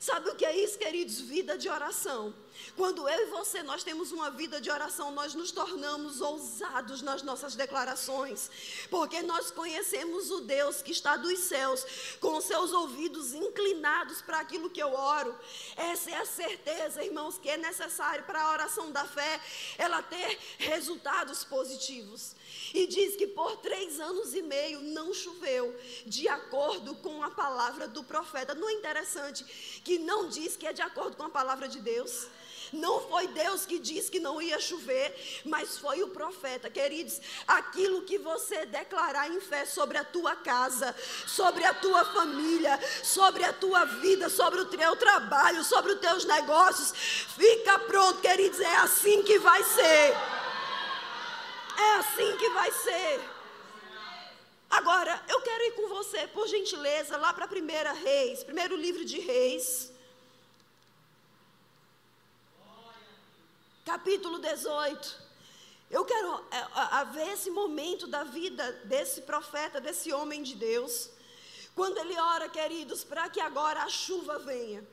Sabe 0.00 0.30
o 0.30 0.34
que 0.34 0.44
é 0.44 0.56
isso, 0.56 0.78
queridos? 0.78 1.20
Vida 1.20 1.56
de 1.56 1.68
oração. 1.68 2.34
Quando 2.76 3.08
eu 3.08 3.26
e 3.26 3.30
você 3.30 3.62
nós 3.62 3.82
temos 3.82 4.12
uma 4.12 4.30
vida 4.30 4.60
de 4.60 4.70
oração, 4.70 5.10
nós 5.10 5.34
nos 5.34 5.50
tornamos 5.50 6.20
ousados 6.20 7.00
nas 7.02 7.22
nossas 7.22 7.54
declarações, 7.54 8.50
porque 8.90 9.22
nós 9.22 9.50
conhecemos 9.50 10.30
o 10.30 10.40
Deus 10.42 10.82
que 10.82 10.92
está 10.92 11.16
dos 11.16 11.38
céus, 11.40 11.84
com 12.20 12.40
seus 12.40 12.72
ouvidos 12.72 13.32
inclinados 13.32 14.20
para 14.20 14.40
aquilo 14.40 14.68
que 14.70 14.82
eu 14.82 14.92
oro. 14.92 15.34
Essa 15.76 16.10
é 16.10 16.18
a 16.18 16.26
certeza, 16.26 17.04
irmãos, 17.04 17.38
que 17.38 17.48
é 17.48 17.56
necessário 17.56 18.24
para 18.24 18.42
a 18.42 18.52
oração 18.52 18.92
da 18.92 19.04
fé, 19.04 19.40
ela 19.78 20.02
ter 20.02 20.38
resultados 20.58 21.44
positivos. 21.44 22.34
E 22.74 22.86
diz 22.86 23.16
que 23.16 23.26
por 23.26 23.56
três 23.58 24.00
anos 24.00 24.34
e 24.34 24.42
meio 24.42 24.80
não 24.80 25.14
choveu, 25.14 25.74
de 26.04 26.28
acordo 26.28 26.94
com 26.96 27.22
a 27.22 27.30
palavra 27.30 27.88
do 27.88 28.04
profeta. 28.04 28.54
Não 28.54 28.68
é 28.68 28.72
interessante 28.74 29.44
que 29.84 29.98
não 29.98 30.28
diz 30.28 30.56
que 30.56 30.66
é 30.66 30.72
de 30.72 30.82
acordo 30.82 31.16
com 31.16 31.22
a 31.22 31.30
palavra 31.30 31.68
de 31.68 31.80
Deus? 31.80 32.28
Não 32.72 33.00
foi 33.00 33.26
Deus 33.28 33.64
que 33.64 33.78
disse 33.78 34.10
que 34.10 34.20
não 34.20 34.40
ia 34.40 34.60
chover, 34.60 35.14
mas 35.44 35.78
foi 35.78 36.02
o 36.02 36.08
profeta. 36.08 36.68
Queridos, 36.68 37.20
aquilo 37.46 38.02
que 38.02 38.18
você 38.18 38.66
declarar 38.66 39.30
em 39.30 39.40
fé 39.40 39.64
sobre 39.64 39.98
a 39.98 40.04
tua 40.04 40.34
casa, 40.36 40.94
sobre 41.26 41.64
a 41.64 41.74
tua 41.74 42.04
família, 42.04 42.78
sobre 43.02 43.44
a 43.44 43.52
tua 43.52 43.84
vida, 43.84 44.28
sobre 44.28 44.60
o 44.60 44.66
teu 44.66 44.96
trabalho, 44.96 45.64
sobre 45.64 45.92
os 45.92 46.00
teus 46.00 46.24
negócios, 46.24 46.92
fica 47.36 47.78
pronto, 47.80 48.20
queridos, 48.20 48.60
é 48.60 48.76
assim 48.76 49.22
que 49.22 49.38
vai 49.38 49.62
ser. 49.62 50.16
É 51.78 51.94
assim 51.96 52.36
que 52.38 52.48
vai 52.50 52.70
ser. 52.72 53.20
Agora, 54.70 55.22
eu 55.28 55.40
quero 55.42 55.64
ir 55.64 55.72
com 55.72 55.88
você, 55.88 56.26
por 56.28 56.46
gentileza, 56.48 57.16
lá 57.16 57.32
para 57.32 57.44
a 57.44 57.48
primeira 57.48 57.92
Reis, 57.92 58.42
primeiro 58.42 58.76
livro 58.76 59.04
de 59.04 59.20
Reis. 59.20 59.92
Capítulo 64.06 64.38
18. 64.38 65.20
Eu 65.90 66.04
quero 66.04 66.40
é, 66.52 67.04
ver 67.06 67.32
esse 67.32 67.50
momento 67.50 68.06
da 68.06 68.22
vida 68.22 68.70
desse 68.84 69.22
profeta, 69.22 69.80
desse 69.80 70.12
homem 70.12 70.44
de 70.44 70.54
Deus. 70.54 71.10
Quando 71.74 71.98
ele 71.98 72.16
ora, 72.16 72.48
queridos, 72.48 73.02
para 73.02 73.28
que 73.28 73.40
agora 73.40 73.82
a 73.82 73.88
chuva 73.88 74.38
venha. 74.38 74.86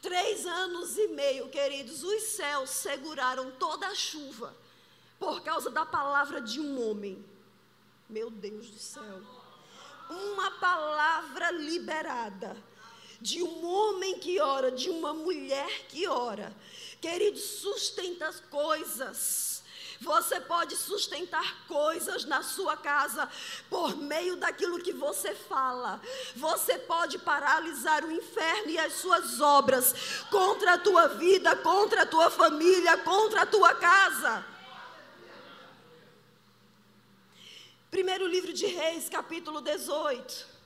Três 0.00 0.46
anos 0.46 0.96
e 0.96 1.08
meio, 1.08 1.50
queridos, 1.50 2.02
os 2.02 2.22
céus 2.22 2.70
seguraram 2.70 3.50
toda 3.50 3.86
a 3.86 3.94
chuva 3.94 4.56
por 5.18 5.42
causa 5.42 5.68
da 5.68 5.84
palavra 5.84 6.40
de 6.40 6.58
um 6.58 6.88
homem. 6.88 7.22
Meu 8.08 8.30
Deus 8.30 8.70
do 8.70 8.78
céu. 8.78 9.20
Uma 10.08 10.52
palavra 10.52 11.50
liberada 11.50 12.56
de 13.20 13.42
um 13.42 13.66
homem 13.66 14.18
que 14.18 14.40
ora, 14.40 14.70
de 14.70 14.88
uma 14.88 15.12
mulher 15.12 15.86
que 15.88 16.06
ora. 16.06 16.56
Querido, 17.00 17.38
sustenta 17.38 18.26
as 18.26 18.40
coisas. 18.40 19.62
Você 20.00 20.40
pode 20.40 20.76
sustentar 20.76 21.66
coisas 21.66 22.24
na 22.24 22.42
sua 22.42 22.76
casa 22.76 23.28
por 23.68 23.96
meio 23.96 24.36
daquilo 24.36 24.80
que 24.80 24.92
você 24.92 25.34
fala. 25.34 26.00
Você 26.36 26.78
pode 26.78 27.18
paralisar 27.18 28.04
o 28.04 28.12
inferno 28.12 28.70
e 28.70 28.78
as 28.78 28.92
suas 28.94 29.40
obras 29.40 29.94
contra 30.30 30.74
a 30.74 30.78
tua 30.78 31.08
vida, 31.08 31.56
contra 31.56 32.02
a 32.02 32.06
tua 32.06 32.30
família, 32.30 32.96
contra 32.98 33.42
a 33.42 33.46
tua 33.46 33.74
casa. 33.74 34.46
Primeiro 37.90 38.26
livro 38.26 38.52
de 38.52 38.66
Reis, 38.66 39.08
capítulo 39.08 39.60
18. 39.60 40.57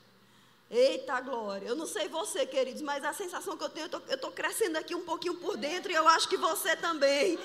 Eita 0.75 1.21
glória. 1.21 1.69
Eu 1.69 1.77
não 1.77 1.87
sei 1.87 2.09
você, 2.09 2.47
queridos, 2.47 2.81
mas 2.81 3.05
a 3.05 3.13
sensação 3.13 3.59
que 3.59 3.63
eu 3.63 3.69
tenho, 3.69 3.91
eu 4.09 4.15
estou 4.15 4.33
crescendo 4.33 4.79
aqui 4.79 4.95
um 4.95 5.05
pouquinho 5.05 5.35
por 5.35 5.55
dentro 5.55 5.93
e 5.93 5.95
eu 5.95 6.09
acho 6.09 6.27
que 6.27 6.39
você 6.39 6.75
também. 6.75 7.39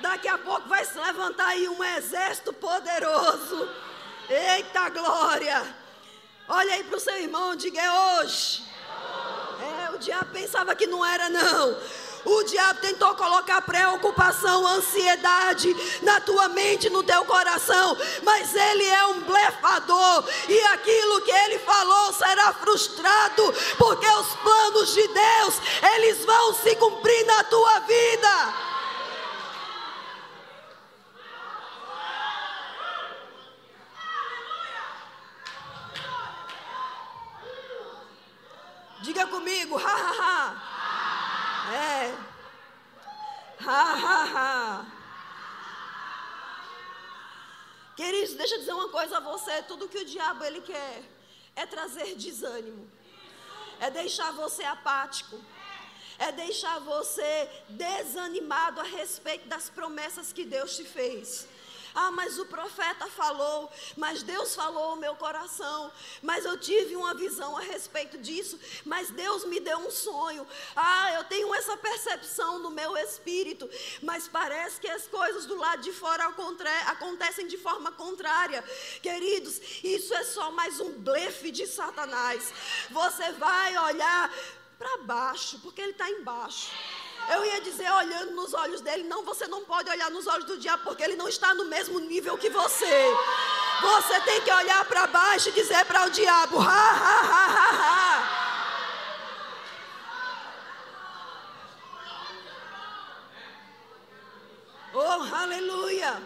Daqui 0.00 0.28
a 0.28 0.36
pouco 0.36 0.68
vai 0.68 0.84
se 0.84 0.98
levantar 0.98 1.46
aí 1.46 1.66
um 1.66 1.82
exército 1.82 2.52
poderoso. 2.52 3.70
Eita 4.28 4.90
glória. 4.90 5.76
Olha 6.46 6.74
aí 6.74 6.84
para 6.84 6.98
o 6.98 7.00
seu 7.00 7.16
irmão, 7.16 7.56
diga 7.56 7.80
é 7.80 8.20
hoje. 8.20 8.62
É, 9.86 9.90
o 9.92 9.98
diabo 9.98 10.30
pensava 10.32 10.74
que 10.74 10.86
não 10.86 11.02
era, 11.02 11.30
não. 11.30 11.78
O 12.24 12.42
diabo 12.44 12.80
tentou 12.80 13.14
colocar 13.14 13.60
preocupação, 13.62 14.66
ansiedade 14.66 15.74
na 16.02 16.20
tua 16.20 16.48
mente, 16.48 16.88
no 16.88 17.02
teu 17.02 17.24
coração, 17.24 17.96
mas 18.22 18.54
ele 18.54 18.84
é 18.86 19.06
um 19.06 19.20
blefador 19.20 20.24
e 20.48 20.60
aquilo 20.66 21.20
que 21.22 21.30
ele 21.30 21.58
falou 21.58 22.12
será 22.12 22.52
frustrado, 22.52 23.54
porque 23.76 24.06
os 24.06 24.34
planos 24.36 24.94
de 24.94 25.08
Deus, 25.08 25.54
eles 25.94 26.24
vão 26.24 26.54
se 26.54 26.76
cumprir 26.76 27.26
na 27.26 27.44
tua 27.44 27.80
vida. 27.80 28.54
Diga 39.02 39.26
comigo, 39.26 39.76
ha 39.76 39.96
ha 39.96 40.12
ha. 40.20 40.72
É. 41.72 42.14
Ha, 43.64 43.94
ha, 43.94 44.24
ha. 44.34 44.84
Queridos, 47.96 48.31
deixa 48.42 48.56
eu 48.56 48.58
dizer 48.58 48.72
uma 48.72 48.88
coisa 48.88 49.18
a 49.18 49.20
você: 49.20 49.62
tudo 49.62 49.88
que 49.88 49.98
o 49.98 50.04
diabo 50.04 50.44
ele 50.44 50.60
quer 50.60 51.02
é 51.54 51.64
trazer 51.64 52.16
desânimo, 52.16 52.90
é 53.78 53.88
deixar 53.88 54.32
você 54.32 54.64
apático, 54.64 55.40
é 56.18 56.32
deixar 56.32 56.80
você 56.80 57.48
desanimado 57.68 58.80
a 58.80 58.84
respeito 58.84 59.46
das 59.48 59.70
promessas 59.70 60.32
que 60.32 60.44
Deus 60.44 60.76
te 60.76 60.84
fez. 60.84 61.46
Ah, 61.94 62.10
mas 62.10 62.38
o 62.38 62.46
profeta 62.46 63.06
falou, 63.08 63.70
mas 63.96 64.22
Deus 64.22 64.54
falou 64.54 64.90
ao 64.90 64.96
meu 64.96 65.14
coração, 65.16 65.92
mas 66.22 66.44
eu 66.44 66.58
tive 66.58 66.96
uma 66.96 67.14
visão 67.14 67.56
a 67.56 67.60
respeito 67.60 68.18
disso, 68.18 68.58
mas 68.84 69.10
Deus 69.10 69.44
me 69.44 69.60
deu 69.60 69.78
um 69.78 69.90
sonho. 69.90 70.46
Ah, 70.74 71.12
eu 71.14 71.24
tenho 71.24 71.54
essa 71.54 71.76
percepção 71.76 72.58
no 72.58 72.70
meu 72.70 72.96
espírito, 72.96 73.68
mas 74.02 74.28
parece 74.28 74.80
que 74.80 74.88
as 74.88 75.06
coisas 75.06 75.46
do 75.46 75.56
lado 75.56 75.82
de 75.82 75.92
fora 75.92 76.32
acontecem 76.86 77.46
de 77.46 77.58
forma 77.58 77.92
contrária. 77.92 78.62
Queridos, 79.02 79.60
isso 79.84 80.14
é 80.14 80.24
só 80.24 80.50
mais 80.50 80.80
um 80.80 80.92
blefe 80.92 81.50
de 81.50 81.66
Satanás. 81.66 82.52
Você 82.90 83.32
vai 83.32 83.76
olhar 83.76 84.32
para 84.78 84.98
baixo, 84.98 85.58
porque 85.60 85.80
ele 85.80 85.92
está 85.92 86.10
embaixo. 86.10 86.70
Eu 87.30 87.44
ia 87.44 87.60
dizer, 87.60 87.90
olhando 87.90 88.32
nos 88.32 88.52
olhos 88.52 88.80
dele, 88.80 89.04
não, 89.04 89.22
você 89.24 89.46
não 89.46 89.64
pode 89.64 89.88
olhar 89.90 90.10
nos 90.10 90.26
olhos 90.26 90.44
do 90.44 90.58
diabo, 90.58 90.84
porque 90.84 91.02
ele 91.02 91.16
não 91.16 91.28
está 91.28 91.54
no 91.54 91.64
mesmo 91.66 91.98
nível 92.00 92.36
que 92.36 92.50
você. 92.50 93.04
Você 93.80 94.20
tem 94.20 94.40
que 94.42 94.52
olhar 94.52 94.84
para 94.84 95.06
baixo 95.06 95.48
e 95.48 95.52
dizer 95.52 95.84
para 95.86 96.06
o 96.06 96.10
diabo, 96.10 96.58
ha, 96.58 96.64
ha, 96.64 97.20
ha, 97.20 97.46
ha, 97.46 97.70
ha. 97.70 98.42
Oh, 104.94 105.34
aleluia. 105.34 106.22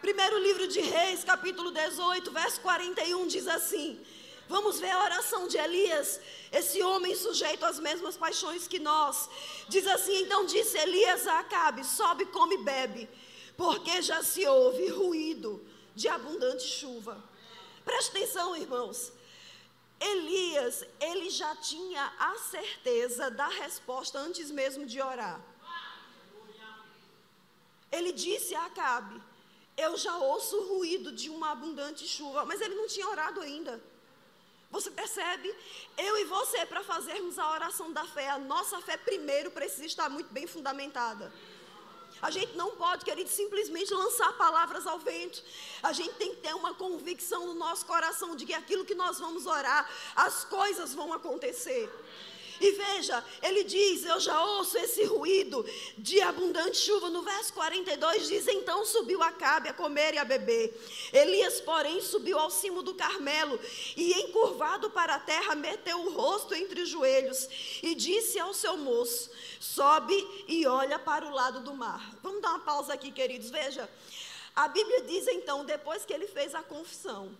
Primeiro 0.00 0.38
livro 0.38 0.68
de 0.68 0.80
Reis, 0.80 1.24
capítulo 1.24 1.70
18, 1.70 2.30
verso 2.30 2.60
41 2.60 3.26
diz 3.26 3.46
assim: 3.46 4.04
Vamos 4.50 4.80
ver 4.80 4.90
a 4.90 5.04
oração 5.04 5.46
de 5.46 5.56
Elias, 5.56 6.20
esse 6.50 6.82
homem 6.82 7.14
sujeito 7.14 7.64
às 7.64 7.78
mesmas 7.78 8.16
paixões 8.16 8.66
que 8.66 8.80
nós. 8.80 9.30
Diz 9.68 9.86
assim: 9.86 10.22
então 10.22 10.44
disse 10.44 10.76
Elias 10.76 11.24
a 11.28 11.38
Acabe: 11.38 11.84
sobe, 11.84 12.26
come 12.26 12.56
e 12.56 12.64
bebe, 12.64 13.08
porque 13.56 14.02
já 14.02 14.24
se 14.24 14.44
ouve 14.48 14.88
ruído 14.88 15.64
de 15.94 16.08
abundante 16.08 16.64
chuva. 16.64 17.22
Preste 17.84 18.10
atenção, 18.10 18.56
irmãos. 18.56 19.12
Elias, 20.00 20.84
ele 20.98 21.30
já 21.30 21.54
tinha 21.54 22.12
a 22.18 22.36
certeza 22.38 23.30
da 23.30 23.46
resposta 23.46 24.18
antes 24.18 24.50
mesmo 24.50 24.84
de 24.84 25.00
orar. 25.00 25.40
Ele 27.92 28.10
disse 28.10 28.52
a 28.56 28.64
Acabe: 28.64 29.22
Eu 29.76 29.96
já 29.96 30.16
ouço 30.16 30.56
o 30.56 30.68
ruído 30.74 31.12
de 31.12 31.30
uma 31.30 31.52
abundante 31.52 32.04
chuva, 32.08 32.44
mas 32.44 32.60
ele 32.60 32.74
não 32.74 32.88
tinha 32.88 33.08
orado 33.08 33.40
ainda. 33.40 33.80
Você 34.70 34.90
percebe? 34.90 35.52
Eu 35.98 36.18
e 36.18 36.24
você, 36.24 36.64
para 36.64 36.82
fazermos 36.84 37.38
a 37.38 37.50
oração 37.50 37.92
da 37.92 38.04
fé, 38.04 38.28
a 38.28 38.38
nossa 38.38 38.80
fé 38.80 38.96
primeiro 38.96 39.50
precisa 39.50 39.86
estar 39.86 40.08
muito 40.08 40.32
bem 40.32 40.46
fundamentada. 40.46 41.32
A 42.22 42.30
gente 42.30 42.54
não 42.54 42.76
pode, 42.76 43.04
querido, 43.04 43.30
simplesmente 43.30 43.92
lançar 43.94 44.32
palavras 44.34 44.86
ao 44.86 44.98
vento. 44.98 45.42
A 45.82 45.92
gente 45.92 46.14
tem 46.14 46.34
que 46.34 46.42
ter 46.42 46.54
uma 46.54 46.74
convicção 46.74 47.46
no 47.46 47.54
nosso 47.54 47.86
coração 47.86 48.36
de 48.36 48.44
que 48.44 48.52
aquilo 48.52 48.84
que 48.84 48.94
nós 48.94 49.18
vamos 49.18 49.46
orar, 49.46 49.90
as 50.14 50.44
coisas 50.44 50.94
vão 50.94 51.12
acontecer. 51.12 51.90
E 52.60 52.72
veja, 52.72 53.24
ele 53.42 53.64
diz: 53.64 54.04
Eu 54.04 54.20
já 54.20 54.44
ouço 54.44 54.76
esse 54.76 55.04
ruído 55.04 55.64
de 55.96 56.20
abundante 56.20 56.76
chuva. 56.76 57.08
No 57.08 57.22
verso 57.22 57.52
42 57.54 58.28
diz: 58.28 58.46
Então 58.48 58.84
subiu 58.84 59.22
Acabe 59.22 59.70
a 59.70 59.72
comer 59.72 60.14
e 60.14 60.18
a 60.18 60.24
beber. 60.24 60.78
Elias, 61.12 61.60
porém, 61.60 62.00
subiu 62.02 62.38
ao 62.38 62.50
cimo 62.50 62.82
do 62.82 62.94
Carmelo 62.94 63.58
e, 63.96 64.12
encurvado 64.12 64.90
para 64.90 65.14
a 65.14 65.20
terra, 65.20 65.54
meteu 65.54 65.98
o 66.00 66.12
rosto 66.12 66.54
entre 66.54 66.82
os 66.82 66.88
joelhos 66.88 67.48
e 67.82 67.94
disse 67.94 68.38
ao 68.38 68.52
seu 68.52 68.76
moço: 68.76 69.30
Sobe 69.58 70.44
e 70.46 70.66
olha 70.66 70.98
para 70.98 71.26
o 71.26 71.34
lado 71.34 71.60
do 71.60 71.72
mar. 71.74 72.14
Vamos 72.22 72.42
dar 72.42 72.50
uma 72.50 72.60
pausa 72.60 72.92
aqui, 72.92 73.10
queridos. 73.10 73.48
Veja, 73.50 73.88
a 74.54 74.68
Bíblia 74.68 75.02
diz 75.02 75.26
então, 75.28 75.64
depois 75.64 76.04
que 76.04 76.12
ele 76.12 76.26
fez 76.26 76.54
a 76.54 76.62
confissão, 76.62 77.34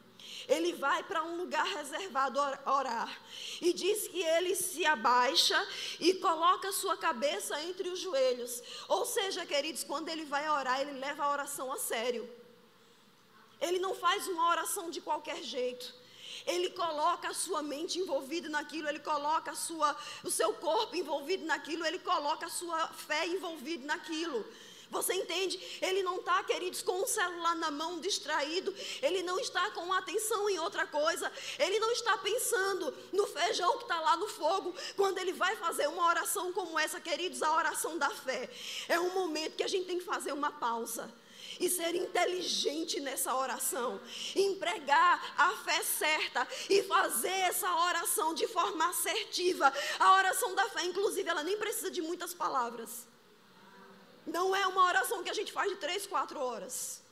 ele 0.50 0.72
vai 0.72 1.02
para 1.04 1.22
um 1.22 1.36
lugar 1.36 1.64
reservado 1.64 2.40
orar. 2.66 3.20
E 3.60 3.72
diz 3.72 4.08
que 4.08 4.20
ele 4.20 4.56
se 4.56 4.84
abaixa 4.84 5.56
e 6.00 6.14
coloca 6.14 6.72
sua 6.72 6.96
cabeça 6.96 7.62
entre 7.62 7.88
os 7.88 8.00
joelhos. 8.00 8.60
Ou 8.88 9.06
seja, 9.06 9.46
queridos, 9.46 9.84
quando 9.84 10.08
ele 10.08 10.24
vai 10.24 10.50
orar, 10.50 10.80
ele 10.80 10.98
leva 10.98 11.22
a 11.24 11.30
oração 11.30 11.72
a 11.72 11.78
sério. 11.78 12.28
Ele 13.60 13.78
não 13.78 13.94
faz 13.94 14.26
uma 14.26 14.48
oração 14.48 14.90
de 14.90 15.00
qualquer 15.00 15.40
jeito. 15.42 15.94
Ele 16.44 16.70
coloca 16.70 17.28
a 17.28 17.34
sua 17.34 17.62
mente 17.62 18.00
envolvida 18.00 18.48
naquilo, 18.48 18.88
ele 18.88 18.98
coloca 18.98 19.54
sua, 19.54 19.96
o 20.24 20.30
seu 20.30 20.52
corpo 20.54 20.96
envolvido 20.96 21.44
naquilo, 21.44 21.86
ele 21.86 21.98
coloca 21.98 22.46
a 22.46 22.50
sua 22.50 22.88
fé 22.88 23.26
envolvida 23.26 23.86
naquilo. 23.86 24.44
Você 24.90 25.14
entende? 25.14 25.58
Ele 25.80 26.02
não 26.02 26.18
está, 26.18 26.42
queridos, 26.42 26.82
com 26.82 27.02
o 27.02 27.06
celular 27.06 27.54
na 27.54 27.70
mão, 27.70 28.00
distraído. 28.00 28.74
Ele 29.00 29.22
não 29.22 29.38
está 29.38 29.70
com 29.70 29.92
atenção 29.92 30.50
em 30.50 30.58
outra 30.58 30.84
coisa. 30.84 31.30
Ele 31.58 31.78
não 31.78 31.92
está 31.92 32.18
pensando 32.18 32.92
no 33.12 33.26
feijão 33.28 33.78
que 33.78 33.84
está 33.84 34.00
lá 34.00 34.16
no 34.16 34.26
fogo. 34.26 34.74
Quando 34.96 35.18
ele 35.18 35.32
vai 35.32 35.54
fazer 35.56 35.88
uma 35.88 36.06
oração 36.06 36.52
como 36.52 36.76
essa, 36.76 37.00
queridos, 37.00 37.40
a 37.40 37.54
oração 37.54 37.98
da 37.98 38.10
fé. 38.10 38.50
É 38.88 38.98
um 38.98 39.14
momento 39.14 39.56
que 39.56 39.62
a 39.62 39.68
gente 39.68 39.86
tem 39.86 39.98
que 39.98 40.04
fazer 40.04 40.32
uma 40.32 40.50
pausa 40.50 41.08
e 41.60 41.68
ser 41.68 41.94
inteligente 41.94 42.98
nessa 43.00 43.34
oração, 43.34 44.00
empregar 44.34 45.34
a 45.36 45.50
fé 45.58 45.82
certa 45.82 46.48
e 46.70 46.82
fazer 46.82 47.28
essa 47.28 47.72
oração 47.84 48.34
de 48.34 48.48
forma 48.48 48.88
assertiva. 48.88 49.72
A 49.98 50.16
oração 50.16 50.54
da 50.54 50.68
fé, 50.70 50.84
inclusive, 50.84 51.28
ela 51.28 51.44
nem 51.44 51.58
precisa 51.58 51.90
de 51.90 52.00
muitas 52.00 52.32
palavras. 52.32 53.09
Não 54.32 54.54
é 54.54 54.66
uma 54.66 54.84
oração 54.84 55.22
que 55.22 55.30
a 55.30 55.34
gente 55.34 55.52
faz 55.52 55.70
de 55.70 55.76
três, 55.76 56.06
quatro 56.06 56.38
horas. 56.38 57.02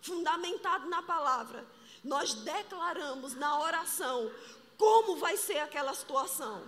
Fundamentado 0.00 0.88
na 0.88 1.02
palavra, 1.02 1.64
nós 2.04 2.34
declaramos 2.34 3.34
na 3.34 3.58
oração 3.60 4.30
como 4.78 5.16
vai 5.16 5.36
ser 5.36 5.58
aquela 5.58 5.94
situação. 5.94 6.62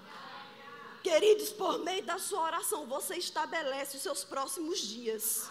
Queridos, 1.02 1.50
por 1.50 1.78
meio 1.78 2.02
da 2.02 2.18
sua 2.18 2.42
oração, 2.42 2.87
você 2.87 3.16
estabelece 3.16 3.96
os 3.96 4.02
seus 4.02 4.24
próximos 4.24 4.80
dias. 4.80 5.48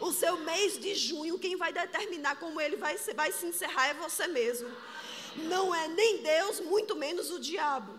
O 0.00 0.12
seu 0.12 0.36
mês 0.38 0.78
de 0.78 0.94
junho, 0.94 1.38
quem 1.38 1.56
vai 1.56 1.72
determinar 1.72 2.36
como 2.36 2.60
ele 2.60 2.76
vai, 2.76 2.98
ser, 2.98 3.14
vai 3.14 3.32
se 3.32 3.46
encerrar 3.46 3.86
é 3.88 3.94
você 3.94 4.26
mesmo. 4.26 4.70
Não 5.36 5.74
é 5.74 5.88
nem 5.88 6.22
Deus, 6.22 6.60
muito 6.60 6.94
menos 6.94 7.30
o 7.30 7.40
diabo. 7.40 7.98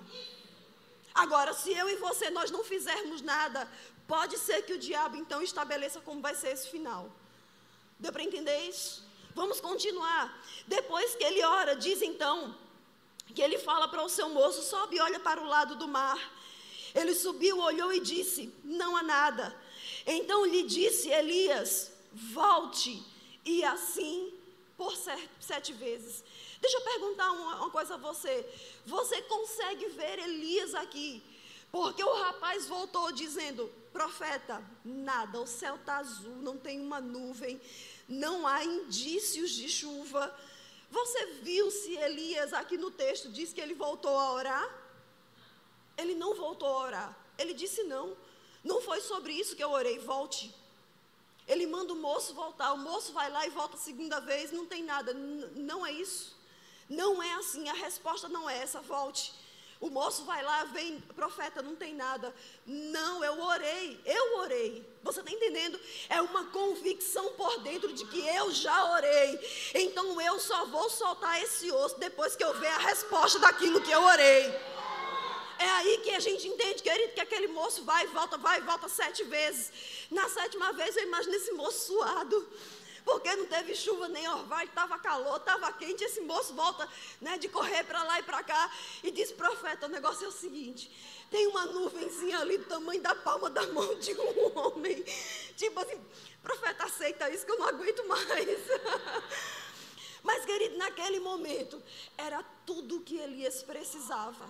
Agora, 1.14 1.54
se 1.54 1.72
eu 1.72 1.90
e 1.90 1.96
você 1.96 2.30
nós 2.30 2.52
não 2.52 2.64
fizermos 2.64 3.22
nada 3.22 3.68
Pode 4.08 4.38
ser 4.38 4.62
que 4.64 4.74
o 4.74 4.78
diabo 4.78 5.16
então 5.18 5.42
estabeleça 5.42 6.00
como 6.02 6.22
vai 6.22 6.36
ser 6.36 6.50
esse 6.50 6.68
final. 6.70 7.10
Deu 8.00 8.12
para 8.12 8.24
entender 8.24 8.58
isso? 8.70 9.04
Vamos 9.34 9.60
continuar. 9.60 10.42
Depois 10.68 11.16
que 11.16 11.24
ele 11.24 11.44
ora, 11.44 11.76
diz 11.76 12.02
então 12.02 12.56
que 13.34 13.42
ele 13.42 13.58
fala 13.58 13.88
para 13.88 14.04
o 14.04 14.10
seu 14.10 14.30
moço: 14.30 14.62
sobe 14.62 14.98
e 14.98 15.02
olha 15.02 15.20
para 15.20 15.42
o 15.42 15.48
lado 15.48 15.76
do 15.76 15.88
mar. 15.88 16.20
Ele 16.94 17.14
subiu, 17.14 17.60
olhou 17.60 17.92
e 17.92 18.00
disse: 18.00 18.54
Não 18.64 18.96
há 18.96 19.04
nada. 19.04 19.56
Então 20.06 20.46
lhe 20.46 20.64
disse 20.64 21.10
Elias: 21.10 21.92
Volte, 22.12 23.04
e 23.44 23.64
assim 23.64 24.34
por 24.78 24.94
sete 25.40 25.74
vezes. 25.74 26.24
Deixa 26.62 26.78
eu 26.78 26.82
perguntar 26.82 27.32
uma, 27.32 27.56
uma 27.58 27.70
coisa 27.70 27.96
a 27.96 27.98
você. 27.98 28.46
Você 28.86 29.22
consegue 29.24 29.88
ver 29.90 30.20
Elias 30.20 30.74
aqui? 30.76 31.24
Porque 31.72 32.04
o 32.04 32.14
rapaz 32.24 32.68
voltou 32.68 33.12
dizendo: 33.12 33.72
Profeta, 33.96 34.62
nada, 34.84 35.40
o 35.40 35.48
céu 35.48 35.76
está 35.76 36.00
azul, 36.00 36.36
não 36.48 36.58
tem 36.58 36.82
uma 36.82 37.00
nuvem, 37.00 37.62
não 38.10 38.46
há 38.46 38.62
indícios 38.62 39.52
de 39.52 39.70
chuva. 39.70 40.38
Você 40.92 41.26
viu 41.48 41.72
se 41.72 41.96
Elias, 41.96 42.52
aqui 42.52 42.78
no 42.78 42.92
texto, 42.92 43.32
diz 43.32 43.54
que 43.54 43.62
ele 43.62 43.74
voltou 43.74 44.20
a 44.20 44.34
orar? 44.34 44.68
Ele 45.98 46.14
não 46.14 46.36
voltou 46.36 46.68
a 46.68 46.84
orar. 46.88 47.18
Ele 47.38 47.54
disse: 47.54 47.84
Não, 47.84 48.18
não 48.66 48.82
foi 48.82 49.00
sobre 49.00 49.32
isso 49.32 49.56
que 49.56 49.64
eu 49.64 49.72
orei, 49.72 49.98
volte. 49.98 50.54
Ele 51.48 51.66
manda 51.66 51.94
o 51.94 51.96
moço 51.96 52.34
voltar, 52.34 52.74
o 52.74 52.78
moço 52.78 53.14
vai 53.14 53.30
lá 53.32 53.48
e 53.48 53.50
volta 53.50 53.78
a 53.78 53.80
segunda 53.80 54.20
vez, 54.20 54.52
não 54.52 54.66
tem 54.66 54.84
nada. 54.84 55.14
N 55.14 55.46
não 55.56 55.86
é 55.86 55.94
isso. 55.94 56.36
Não 56.90 57.24
é 57.24 57.34
assim, 57.36 57.70
a 57.70 57.74
resposta 57.74 58.28
não 58.28 58.50
é 58.50 58.58
essa, 58.58 58.82
volte. 58.82 59.34
O 59.80 59.90
moço 59.90 60.24
vai 60.24 60.42
lá, 60.42 60.64
vem, 60.66 61.02
profeta, 61.16 61.62
não 61.62 61.76
tem 61.76 61.94
nada. 61.94 62.34
Não, 62.66 63.24
eu 63.24 63.40
orei, 63.42 64.00
eu 64.06 64.38
orei. 64.38 64.86
Você 65.04 65.20
está 65.20 65.32
entendendo? 65.32 65.80
É 66.10 66.22
uma 66.22 66.46
convicção 66.46 67.34
por 67.34 67.60
dentro 67.60 67.92
de 67.92 68.06
que 68.06 68.26
eu 68.26 68.52
já 68.52 68.94
orei. 68.94 69.40
Então 69.74 70.20
eu 70.22 70.40
só 70.40 70.66
vou 70.66 70.90
soltar 70.90 71.42
esse 71.44 71.72
osso 71.72 72.00
depois 72.00 72.36
que 72.36 72.44
eu 72.44 72.54
ver 72.58 72.68
a 72.68 72.78
resposta 72.78 73.38
daquilo 73.38 73.82
que 73.82 73.92
eu 73.92 74.02
orei. 74.02 74.76
É 75.58 75.70
aí 75.70 75.98
que 76.00 76.12
a 76.12 76.20
gente 76.20 76.48
entende, 76.48 76.84
querido, 76.84 77.14
que 77.14 77.22
aquele 77.22 77.48
moço 77.48 77.84
vai 77.84 78.04
e 78.04 78.08
volta, 78.08 78.38
vai 78.38 78.60
e 78.60 78.64
volta 78.64 78.90
sete 78.90 79.24
vezes. 79.24 79.72
Na 80.12 80.28
sétima 80.30 80.74
vez 80.74 80.96
eu 80.98 81.04
imagino 81.04 81.36
esse 81.36 81.52
moço 81.52 81.88
suado 81.88 82.48
porque 83.06 83.34
não 83.36 83.46
teve 83.46 83.76
chuva 83.76 84.08
nem 84.08 84.28
orvalho, 84.28 84.68
estava 84.68 84.98
calor, 84.98 85.38
estava 85.38 85.72
quente. 85.72 86.04
Esse 86.04 86.22
moço 86.22 86.56
volta 86.56 86.90
né, 87.22 87.38
de 87.38 87.48
correr 87.48 87.84
para 87.84 88.02
lá 88.04 88.20
e 88.20 88.24
para 88.24 88.44
cá 88.44 88.72
e 89.04 89.12
diz: 89.12 89.32
Profeta, 89.32 89.86
o 89.86 89.90
negócio 89.90 90.26
é 90.26 90.28
o 90.28 90.32
seguinte: 90.32 90.92
tem 91.30 91.46
uma 91.48 91.68
nuvenzinha 91.68 92.40
ali 92.40 92.58
do 92.58 92.66
tamanho 92.66 93.02
da 93.02 93.14
palma 93.14 93.50
da 93.50 93.66
mão 93.68 93.94
de 94.00 94.12
um 94.14 94.58
homem. 94.58 95.04
Tipo 95.56 95.80
assim, 95.80 96.02
profeta, 96.42 96.86
aceita 96.86 97.30
isso 97.30 97.46
que 97.46 97.52
eu 97.52 97.60
não 97.60 97.68
aguento 97.68 98.06
mais. 98.08 98.60
Mas, 100.24 100.44
querido, 100.44 100.76
naquele 100.78 101.20
momento, 101.20 101.82
era 102.18 102.44
tudo 102.66 102.98
o 102.98 103.02
que 103.02 103.18
Elias 103.18 103.62
precisava. 103.62 104.50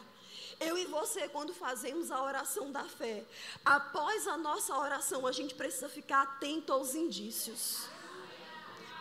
Eu 0.58 0.78
e 0.78 0.86
você, 0.86 1.28
quando 1.28 1.54
fazemos 1.54 2.10
a 2.12 2.24
oração 2.24 2.72
da 2.72 2.86
fé, 2.86 3.26
após 3.66 4.26
a 4.26 4.38
nossa 4.38 4.74
oração, 4.78 5.28
a 5.28 5.34
gente 5.34 5.54
precisa 5.54 5.90
ficar 5.90 6.22
atento 6.22 6.72
aos 6.72 6.96
indícios. 6.96 7.90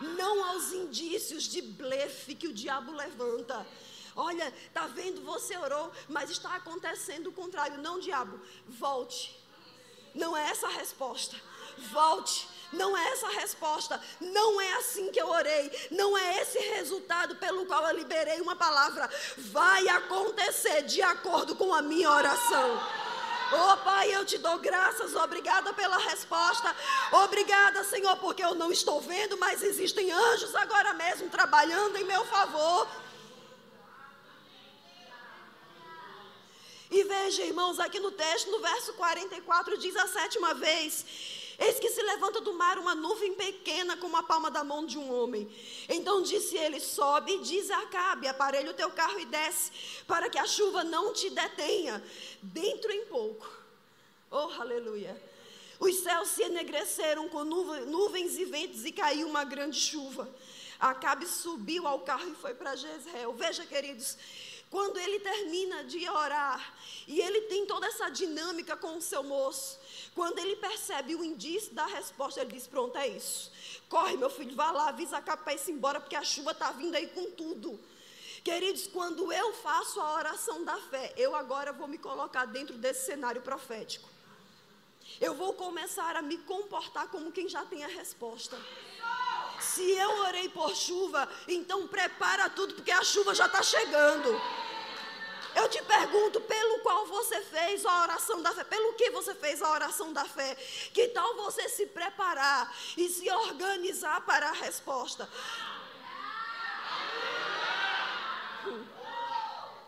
Não 0.01 0.43
aos 0.43 0.71
indícios 0.73 1.43
de 1.43 1.61
blefe 1.61 2.35
que 2.35 2.47
o 2.47 2.53
diabo 2.53 2.91
levanta. 2.91 3.65
Olha, 4.15 4.53
tá 4.73 4.87
vendo? 4.87 5.21
Você 5.21 5.57
orou, 5.57 5.91
mas 6.07 6.29
está 6.29 6.55
acontecendo 6.55 7.27
o 7.27 7.33
contrário. 7.33 7.77
Não, 7.77 7.99
diabo, 7.99 8.39
volte. 8.67 9.37
Não 10.13 10.35
é 10.35 10.49
essa 10.49 10.67
a 10.67 10.71
resposta. 10.71 11.35
Volte. 11.91 12.47
Não 12.71 12.95
é 12.97 13.11
essa 13.11 13.27
a 13.27 13.31
resposta. 13.31 14.01
Não 14.19 14.59
é 14.59 14.73
assim 14.75 15.11
que 15.11 15.19
eu 15.19 15.29
orei. 15.29 15.69
Não 15.91 16.17
é 16.17 16.41
esse 16.41 16.57
resultado 16.59 17.35
pelo 17.35 17.65
qual 17.65 17.85
eu 17.87 17.95
liberei 17.95 18.39
uma 18.39 18.55
palavra. 18.55 19.09
Vai 19.37 19.87
acontecer 19.89 20.83
de 20.83 21.01
acordo 21.01 21.55
com 21.55 21.73
a 21.73 21.81
minha 21.81 22.09
oração. 22.09 22.79
Oh 23.51 23.77
Pai, 23.77 24.15
eu 24.15 24.25
te 24.25 24.37
dou 24.37 24.57
graças, 24.59 25.15
obrigada 25.15 25.73
pela 25.73 25.97
resposta. 25.97 26.75
Obrigada, 27.11 27.83
Senhor, 27.83 28.17
porque 28.17 28.43
eu 28.43 28.55
não 28.55 28.71
estou 28.71 28.99
vendo, 29.01 29.37
mas 29.37 29.61
existem 29.61 30.11
anjos 30.11 30.55
agora 30.55 30.93
mesmo 30.93 31.29
trabalhando 31.29 31.95
em 31.97 32.03
meu 32.03 32.25
favor. 32.25 32.87
E 36.89 37.03
veja, 37.03 37.43
irmãos, 37.43 37.79
aqui 37.79 37.99
no 37.99 38.11
texto, 38.11 38.49
no 38.51 38.59
verso 38.59 38.93
44, 38.93 39.77
diz 39.77 39.95
a 39.95 40.07
sétima 40.07 40.53
vez: 40.53 41.05
Eis 41.57 41.79
que 41.79 41.89
se 41.89 42.01
levanta 42.01 42.41
do 42.41 42.53
mar 42.53 42.77
uma 42.77 42.93
nuvem 42.93 43.33
pequena 43.33 43.95
como 43.97 44.17
a 44.17 44.23
palma 44.23 44.51
da 44.51 44.63
mão 44.63 44.85
de 44.85 44.97
um 44.97 45.13
homem. 45.13 45.49
Então 45.87 46.21
disse 46.21 46.57
ele: 46.57 46.79
Sobe 46.79 47.33
e 47.33 47.39
diz 47.39 47.71
a 47.71 47.79
Acabe: 47.79 48.27
Aparelha 48.27 48.71
o 48.71 48.73
teu 48.73 48.91
carro 48.91 49.19
e 49.19 49.25
desce, 49.25 49.71
para 50.05 50.29
que 50.29 50.37
a 50.37 50.45
chuva 50.45 50.83
não 50.83 51.13
te 51.13 51.29
detenha. 51.29 52.03
Dentro 52.41 52.91
em 52.91 53.05
pouco. 53.05 53.47
Oh, 54.29 54.49
aleluia. 54.59 55.15
Os 55.79 55.97
céus 55.97 56.29
se 56.29 56.43
enegreceram 56.43 57.27
com 57.29 57.43
nuvens 57.43 58.37
e 58.37 58.45
ventos 58.45 58.85
e 58.85 58.91
caiu 58.91 59.27
uma 59.27 59.43
grande 59.43 59.79
chuva. 59.79 60.29
Acabe 60.79 61.25
subiu 61.25 61.87
ao 61.87 61.99
carro 61.99 62.29
e 62.31 62.35
foi 62.35 62.53
para 62.53 62.75
Jezreel. 62.75 63.33
Veja, 63.33 63.65
queridos, 63.65 64.17
quando 64.69 64.97
ele 64.97 65.19
termina 65.19 65.83
de 65.83 66.07
orar 66.09 66.75
e 67.07 67.19
ele 67.19 67.41
tem 67.41 67.65
toda 67.65 67.87
essa 67.87 68.09
dinâmica 68.09 68.75
com 68.75 68.97
o 68.97 69.01
seu 69.01 69.23
moço, 69.23 69.79
quando 70.15 70.39
ele 70.39 70.55
percebe 70.55 71.13
o 71.13 71.23
indício 71.23 71.73
da 71.73 71.85
resposta, 71.85 72.39
ele 72.39 72.53
diz: 72.53 72.65
Pronto, 72.65 72.97
é 72.97 73.07
isso. 73.07 73.51
Corre, 73.89 74.15
meu 74.15 74.29
filho, 74.29 74.55
vá 74.55 74.71
lá, 74.71 74.87
avisa 74.87 75.17
a 75.17 75.21
capa 75.21 75.43
para 75.43 75.53
ir 75.53 75.69
embora, 75.69 75.99
porque 75.99 76.15
a 76.15 76.23
chuva 76.23 76.51
está 76.51 76.71
vindo 76.71 76.95
aí 76.95 77.07
com 77.07 77.29
tudo. 77.31 77.77
Queridos, 78.43 78.87
quando 78.87 79.33
eu 79.33 79.53
faço 79.53 79.99
a 79.99 80.13
oração 80.13 80.63
da 80.63 80.77
fé, 80.77 81.13
eu 81.17 81.35
agora 81.35 81.73
vou 81.73 81.87
me 81.87 81.97
colocar 81.97 82.45
dentro 82.45 82.77
desse 82.77 83.05
cenário 83.05 83.41
profético. 83.41 84.07
Eu 85.19 85.33
vou 85.33 85.53
começar 85.53 86.15
a 86.15 86.21
me 86.21 86.37
comportar 86.37 87.07
como 87.09 87.31
quem 87.31 87.49
já 87.49 87.65
tem 87.65 87.83
a 87.83 87.87
resposta. 87.87 88.57
Se 89.59 89.89
eu 89.91 90.09
orei 90.19 90.47
por 90.49 90.75
chuva, 90.75 91.27
então 91.47 91.87
prepara 91.87 92.49
tudo, 92.49 92.75
porque 92.75 92.91
a 92.91 93.03
chuva 93.03 93.33
já 93.35 93.47
está 93.47 93.61
chegando. 93.61 94.29
Eu 95.55 95.69
te 95.69 95.81
pergunto, 95.83 96.41
pelo 96.41 96.79
qual 96.79 97.05
você 97.07 97.41
fez 97.41 97.85
a 97.85 98.01
oração 98.03 98.41
da 98.41 98.51
fé, 98.53 98.63
pelo 98.65 98.93
que 98.93 99.09
você 99.09 99.33
fez 99.33 99.61
a 99.61 99.71
oração 99.71 100.11
da 100.11 100.25
fé, 100.25 100.55
que 100.93 101.07
tal 101.09 101.35
você 101.37 101.69
se 101.69 101.85
preparar 101.85 102.75
e 102.97 103.07
se 103.07 103.29
organizar 103.31 104.21
para 104.25 104.49
a 104.49 104.53
resposta? 104.53 105.29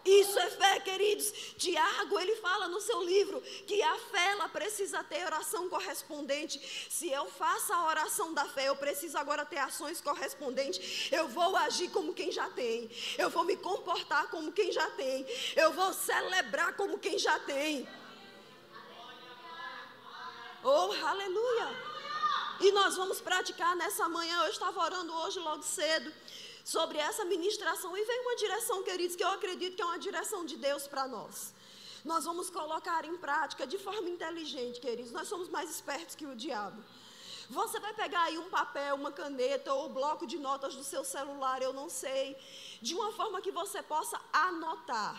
Isso 0.08 0.40
é 0.40 0.50
fé, 0.50 0.80
queridos. 0.80 1.30
Tiago, 1.58 2.18
ele 2.18 2.38
fala 2.38 2.70
no 2.70 2.80
seu 2.80 3.04
livro 3.04 3.42
que 3.42 3.84
a 3.84 4.00
fé 4.00 4.32
ela 4.32 4.48
precisa 4.48 5.04
ter 5.04 5.26
oração 5.26 5.68
correspondente. 5.68 6.58
Se 6.90 7.12
eu 7.12 7.30
faço 7.30 7.74
a 7.74 7.86
oração 7.88 8.34
da 8.34 8.46
fé, 8.46 8.70
eu 8.70 8.76
preciso 8.78 9.18
agora 9.18 9.46
ter 9.46 9.58
ações 9.58 10.00
correspondentes. 10.00 11.12
Eu 11.12 11.28
vou 11.28 11.58
agir 11.58 11.90
como 11.90 12.14
quem 12.14 12.32
já 12.32 12.50
tem. 12.50 12.90
Eu 13.18 13.30
vou 13.30 13.44
me 13.44 13.58
comportar 13.58 14.30
como 14.30 14.54
quem 14.54 14.72
já 14.72 14.90
tem. 14.92 15.26
Eu 15.58 15.74
vou 15.74 15.92
celebrar 15.92 16.74
como 16.78 16.98
quem 16.98 17.20
já 17.20 17.38
tem. 17.40 17.86
Oh, 20.64 20.92
aleluia! 21.06 21.98
E 22.60 22.72
nós 22.72 22.96
vamos 22.96 23.20
praticar 23.20 23.76
nessa 23.76 24.08
manhã. 24.08 24.44
Eu 24.44 24.52
estava 24.52 24.80
orando 24.80 25.14
hoje 25.14 25.38
logo 25.40 25.64
cedo 25.64 26.12
sobre 26.68 26.98
essa 26.98 27.24
ministração 27.24 27.98
e 27.98 28.04
vem 28.04 28.20
uma 28.20 28.36
direção, 28.36 28.84
queridos, 28.84 29.16
que 29.16 29.24
eu 29.24 29.30
acredito 29.30 29.78
que 29.78 29.82
é 29.82 29.86
uma 29.86 29.98
direção 29.98 30.44
de 30.44 30.58
Deus 30.58 30.86
para 30.86 31.08
nós. 31.08 31.54
Nós 32.04 32.26
vamos 32.26 32.50
colocar 32.50 33.06
em 33.06 33.16
prática 33.16 33.66
de 33.66 33.78
forma 33.78 34.10
inteligente, 34.10 34.82
queridos. 34.82 35.14
Nós 35.14 35.30
somos 35.30 35.48
mais 35.48 35.70
espertos 35.70 36.14
que 36.14 36.26
o 36.26 36.36
diabo. 36.36 36.84
Você 37.50 37.80
vai 37.80 37.94
pegar 37.94 38.24
aí 38.24 38.38
um 38.38 38.50
papel, 38.50 38.96
uma 38.96 39.14
caneta 39.14 39.74
ou 39.74 39.88
bloco 39.88 40.28
de 40.28 40.38
notas 40.38 40.76
do 40.76 40.84
seu 40.84 41.06
celular, 41.06 41.62
eu 41.62 41.72
não 41.72 41.88
sei, 41.88 42.36
de 42.82 42.94
uma 42.94 43.14
forma 43.14 43.40
que 43.40 43.50
você 43.50 43.82
possa 43.82 44.20
anotar. 44.34 45.18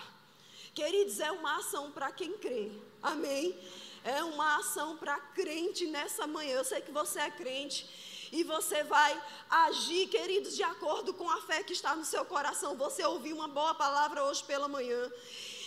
Queridos, 0.74 1.18
é 1.18 1.32
uma 1.32 1.56
ação 1.60 1.90
para 1.90 2.12
quem 2.12 2.36
crê. 2.36 2.70
Amém? 3.02 3.58
É 4.04 4.22
uma 4.22 4.58
ação 4.58 4.98
para 4.98 5.18
crente 5.18 5.86
nessa 5.86 6.26
manhã. 6.26 6.56
Eu 6.56 6.64
sei 6.64 6.82
que 6.82 6.92
você 6.92 7.20
é 7.20 7.30
crente 7.30 8.07
e 8.32 8.42
você 8.44 8.82
vai 8.84 9.22
agir, 9.48 10.08
queridos, 10.08 10.56
de 10.56 10.62
acordo 10.62 11.14
com 11.14 11.28
a 11.28 11.40
fé 11.42 11.62
que 11.62 11.72
está 11.72 11.94
no 11.94 12.04
seu 12.04 12.24
coração. 12.24 12.76
Você 12.76 13.04
ouviu 13.04 13.36
uma 13.36 13.48
boa 13.48 13.74
palavra 13.74 14.24
hoje 14.24 14.42
pela 14.44 14.68
manhã. 14.68 15.10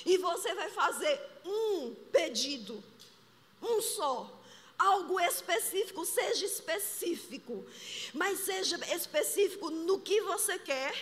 E 0.05 0.17
você 0.17 0.53
vai 0.53 0.69
fazer 0.69 1.21
um 1.45 1.93
pedido, 2.11 2.83
um 3.61 3.81
só. 3.81 4.39
Algo 4.77 5.19
específico, 5.19 6.03
seja 6.05 6.43
específico, 6.43 7.63
mas 8.15 8.39
seja 8.39 8.79
específico 8.95 9.69
no 9.69 9.99
que 9.99 10.21
você 10.21 10.57
quer 10.57 10.93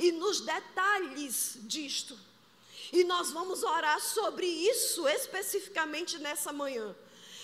e 0.00 0.10
nos 0.10 0.40
detalhes 0.40 1.56
disto. 1.60 2.18
E 2.92 3.04
nós 3.04 3.30
vamos 3.30 3.62
orar 3.62 4.00
sobre 4.00 4.46
isso 4.46 5.06
especificamente 5.06 6.18
nessa 6.18 6.52
manhã 6.52 6.92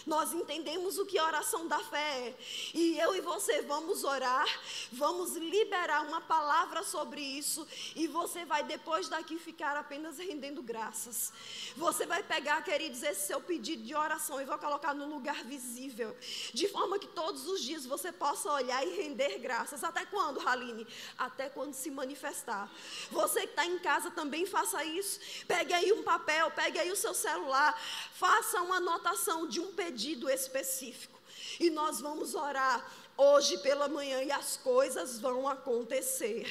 nós 0.06 0.32
entendemos 0.32 0.98
o 0.98 1.04
que 1.04 1.18
a 1.18 1.24
oração 1.24 1.66
da 1.66 1.80
fé 1.80 2.28
é. 2.28 2.38
E 2.72 2.96
eu 2.98 3.16
e 3.16 3.20
você 3.20 3.62
vamos 3.62 4.04
orar, 4.04 4.46
vamos 4.92 5.34
liberar 5.34 6.06
uma 6.06 6.20
palavra 6.20 6.84
sobre 6.84 7.20
isso, 7.20 7.66
e 7.96 8.06
você 8.06 8.44
vai 8.44 8.62
depois 8.62 9.08
daqui 9.08 9.36
ficar 9.36 9.76
apenas 9.76 10.18
rendendo 10.18 10.62
graças. 10.62 11.32
Você 11.76 12.06
vai 12.06 12.22
pegar, 12.22 12.62
queridos, 12.62 13.02
esse 13.02 13.26
seu 13.26 13.40
pedido 13.40 13.82
de 13.82 13.94
oração 13.96 14.40
e 14.40 14.44
vai 14.44 14.56
colocar 14.58 14.94
no 14.94 15.08
lugar 15.08 15.42
visível, 15.42 16.16
de 16.54 16.68
forma 16.68 17.00
que 17.00 17.08
todos 17.08 17.48
os 17.48 17.60
dias 17.60 17.84
você 17.84 18.12
possa 18.12 18.50
olhar 18.52 18.86
e 18.86 18.94
render 18.94 19.38
graças. 19.38 19.82
Até 19.82 20.04
quando, 20.06 20.46
Haline? 20.46 20.86
Até 21.18 21.48
quando 21.48 21.74
se 21.74 21.90
manifestar. 21.90 22.70
Você 23.10 23.40
que 23.40 23.46
está 23.46 23.66
em 23.66 23.78
casa 23.80 24.10
também 24.12 24.46
faça 24.46 24.84
isso. 24.84 25.18
Pegue 25.48 25.72
aí 25.72 25.92
um 25.92 26.04
papel, 26.04 26.50
pegue 26.52 26.78
aí 26.78 26.92
o 26.92 26.96
seu 26.96 27.12
celular, 27.12 27.76
faça 28.12 28.62
uma 28.62 28.76
anotação 28.76 29.48
de 29.48 29.58
um 29.58 29.72
pedido 29.72 29.95
pedido 29.96 30.28
específico. 30.28 31.18
E 31.58 31.70
nós 31.70 32.02
vamos 32.02 32.34
orar 32.34 32.86
hoje 33.16 33.56
pela 33.58 33.88
manhã 33.88 34.22
e 34.22 34.30
as 34.30 34.58
coisas 34.58 35.18
vão 35.18 35.48
acontecer. 35.48 36.44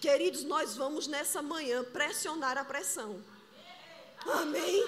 Queridos, 0.00 0.42
nós 0.42 0.76
vamos 0.76 1.06
nessa 1.06 1.40
manhã 1.40 1.84
pressionar 1.84 2.58
a 2.58 2.64
pressão. 2.64 3.22
Amém? 4.26 4.84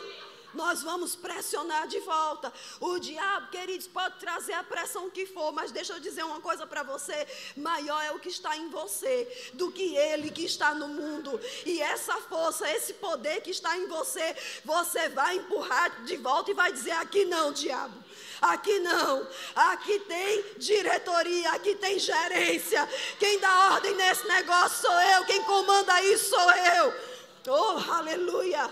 Nós 0.55 0.83
vamos 0.83 1.15
pressionar 1.15 1.87
de 1.87 1.99
volta. 2.01 2.53
O 2.81 2.99
diabo, 2.99 3.49
queridos, 3.49 3.87
pode 3.87 4.19
trazer 4.19 4.53
a 4.55 4.63
pressão 4.63 5.11
que 5.11 5.27
for, 5.27 5.53
mas 5.53 5.73
deixa 5.73 5.93
eu 5.95 6.01
dizer 6.01 6.25
uma 6.25 6.41
coisa 6.41 6.67
para 6.67 6.83
você: 6.83 7.27
maior 7.57 8.03
é 8.03 8.13
o 8.13 8.19
que 8.19 8.29
está 8.29 8.57
em 8.57 8.69
você 8.69 9.51
do 9.55 9.71
que 9.71 9.97
ele 9.97 10.31
que 10.31 10.45
está 10.45 10.75
no 10.75 10.89
mundo. 10.89 11.41
E 11.65 11.81
essa 11.81 12.15
força, 12.23 12.71
esse 12.71 12.95
poder 12.95 13.41
que 13.41 13.51
está 13.51 13.77
em 13.77 13.87
você, 13.87 14.37
você 14.65 15.09
vai 15.09 15.37
empurrar 15.37 16.05
de 16.05 16.17
volta 16.17 16.51
e 16.51 16.55
vai 16.55 16.73
dizer: 16.73 16.93
aqui 16.93 17.25
não, 17.25 17.53
diabo. 17.53 18.03
Aqui 18.43 18.81
não. 18.81 19.27
Aqui 19.55 20.01
tem 20.01 20.45
diretoria, 20.59 21.53
aqui 21.53 21.77
tem 21.77 21.97
gerência. 21.99 22.89
Quem 23.19 23.39
dá 23.39 23.75
ordem 23.75 23.95
nesse 23.95 24.27
negócio 24.27 24.83
sou 24.83 25.01
eu. 25.01 25.25
Quem 25.25 25.43
comanda 25.45 26.03
isso 26.03 26.31
sou 26.31 26.51
eu. 26.51 27.13
Oh, 27.49 27.93
aleluia. 27.93 28.69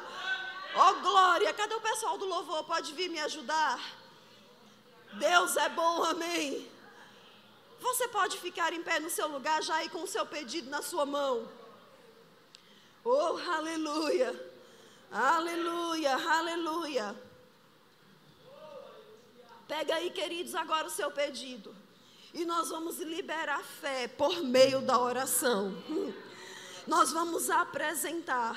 Oh 0.74 0.94
glória, 1.00 1.52
cadê 1.52 1.74
o 1.74 1.80
pessoal 1.80 2.16
do 2.16 2.26
louvor? 2.26 2.64
Pode 2.64 2.92
vir 2.92 3.08
me 3.08 3.18
ajudar? 3.20 3.80
Deus 5.14 5.56
é 5.56 5.68
bom, 5.68 6.04
amém. 6.04 6.70
Você 7.80 8.06
pode 8.08 8.38
ficar 8.38 8.72
em 8.72 8.82
pé 8.82 9.00
no 9.00 9.10
seu 9.10 9.26
lugar 9.28 9.62
já 9.62 9.76
aí 9.76 9.88
com 9.88 10.02
o 10.02 10.06
seu 10.06 10.24
pedido 10.26 10.70
na 10.70 10.82
sua 10.82 11.04
mão. 11.04 11.48
Oh, 13.02 13.38
aleluia! 13.56 14.50
Aleluia, 15.10 16.14
aleluia. 16.14 17.16
Pega 19.66 19.96
aí, 19.96 20.10
queridos, 20.10 20.54
agora 20.54 20.86
o 20.86 20.90
seu 20.90 21.10
pedido. 21.10 21.74
E 22.32 22.44
nós 22.44 22.68
vamos 22.68 22.98
liberar 22.98 23.62
fé 23.64 24.06
por 24.06 24.40
meio 24.42 24.80
da 24.80 24.98
oração. 24.98 25.74
Nós 26.86 27.10
vamos 27.12 27.50
apresentar. 27.50 28.56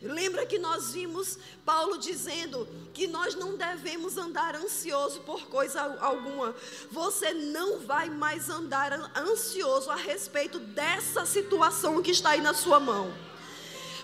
Lembra 0.00 0.46
que 0.46 0.58
nós 0.58 0.92
vimos 0.92 1.38
Paulo 1.64 1.98
dizendo 1.98 2.68
que 2.94 3.08
nós 3.08 3.34
não 3.34 3.56
devemos 3.56 4.16
andar 4.16 4.54
ansioso 4.54 5.20
por 5.20 5.46
coisa 5.46 5.96
alguma. 6.00 6.54
Você 6.90 7.34
não 7.34 7.80
vai 7.80 8.08
mais 8.08 8.48
andar 8.48 8.92
ansioso 9.16 9.90
a 9.90 9.96
respeito 9.96 10.60
dessa 10.60 11.26
situação 11.26 12.00
que 12.00 12.12
está 12.12 12.30
aí 12.30 12.40
na 12.40 12.54
sua 12.54 12.78
mão. 12.78 13.12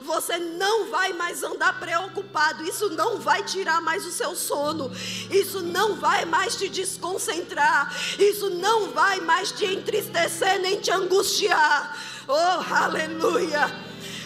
Você 0.00 0.36
não 0.38 0.90
vai 0.90 1.12
mais 1.12 1.42
andar 1.42 1.78
preocupado. 1.78 2.64
Isso 2.64 2.90
não 2.90 3.18
vai 3.18 3.42
tirar 3.44 3.80
mais 3.80 4.04
o 4.04 4.10
seu 4.10 4.34
sono. 4.34 4.90
Isso 5.30 5.62
não 5.62 5.94
vai 5.94 6.24
mais 6.24 6.56
te 6.56 6.68
desconcentrar. 6.68 7.94
Isso 8.18 8.50
não 8.50 8.90
vai 8.90 9.20
mais 9.20 9.52
te 9.52 9.64
entristecer 9.64 10.60
nem 10.60 10.80
te 10.80 10.90
angustiar. 10.90 11.96
Oh, 12.26 12.74
aleluia! 12.74 13.83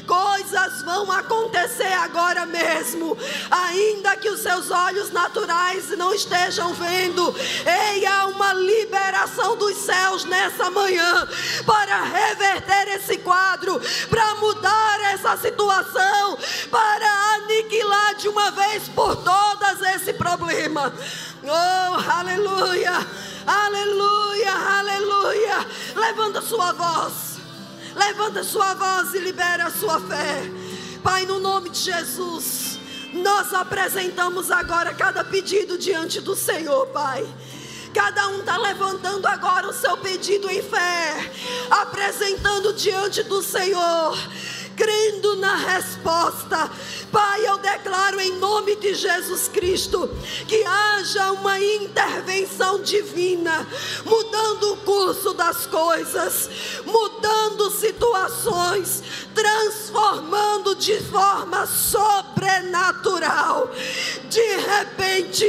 Coisas 0.09 0.83
vão 0.83 1.13
acontecer 1.13 1.93
agora 1.93 2.47
mesmo, 2.47 3.17
ainda 3.51 4.17
que 4.17 4.31
os 4.31 4.41
seus 4.41 4.71
olhos 4.71 5.13
naturais 5.13 5.91
não 5.91 6.15
estejam 6.15 6.73
vendo. 6.73 7.35
Ei, 7.67 8.07
há 8.07 8.27
uma 8.27 8.55
liberação 8.55 9.57
dos 9.57 9.77
céus 9.77 10.25
nessa 10.25 10.71
manhã 10.71 11.29
para 11.67 12.03
reverter 12.05 12.89
esse 12.97 13.19
quadro, 13.19 13.79
para 14.09 14.35
mudar 14.37 15.01
essa 15.13 15.37
situação, 15.37 16.39
para 16.71 17.35
aniquilar 17.35 18.15
de 18.15 18.29
uma 18.29 18.51
vez 18.51 18.89
por 18.89 19.15
todas 19.17 19.83
esse 19.95 20.15
problema. 20.15 20.93
Oh, 21.45 22.11
aleluia! 22.11 23.07
Aleluia, 23.49 24.53
aleluia. 24.53 25.67
Levanta 25.97 26.43
sua 26.43 26.73
voz. 26.73 27.38
Levanta 27.99 28.45
sua 28.45 28.75
voz 28.75 29.13
e 29.15 29.19
libera 29.19 29.67
a 29.67 29.71
sua 29.71 30.01
fé. 30.01 30.43
Pai, 31.03 31.27
no 31.27 31.41
nome 31.41 31.69
de 31.71 31.81
Jesus, 31.81 32.79
nós 33.13 33.53
apresentamos 33.53 34.51
agora 34.53 34.95
cada 34.95 35.25
pedido 35.25 35.77
diante 35.77 36.21
do 36.21 36.37
Senhor, 36.37 36.87
Pai. 36.89 37.27
Cada 37.93 38.29
um 38.29 38.41
está 38.41 38.57
levantando 38.57 39.27
agora 39.27 39.67
o 39.67 39.73
seu 39.73 39.97
pedido 39.97 40.49
em 40.49 40.63
fé, 40.63 41.33
apresentando 41.71 42.73
diante 42.73 43.25
do 43.25 43.43
Senhor 43.43 44.17
crendo 44.79 45.35
na 45.37 45.57
resposta. 45.57 46.71
Pai, 47.11 47.49
eu 47.49 47.59
declaro 47.59 48.21
em 48.21 48.39
nome 48.39 48.77
de 48.77 48.95
Jesus 48.95 49.49
Cristo 49.49 50.09
que 50.47 50.63
haja 50.65 51.33
uma 51.33 51.59
intervenção 51.59 52.81
divina, 52.81 53.67
mudando 54.05 54.75
o 54.75 54.77
curso 54.79 55.35
das 55.35 55.67
coisas, 55.67 56.49
mudando 56.87 57.71
situações, 57.73 59.03
transformando 59.39 60.75
de 60.75 60.99
forma 61.01 61.65
sobrenatural. 61.67 63.71
De 64.29 64.57
repente, 64.57 65.47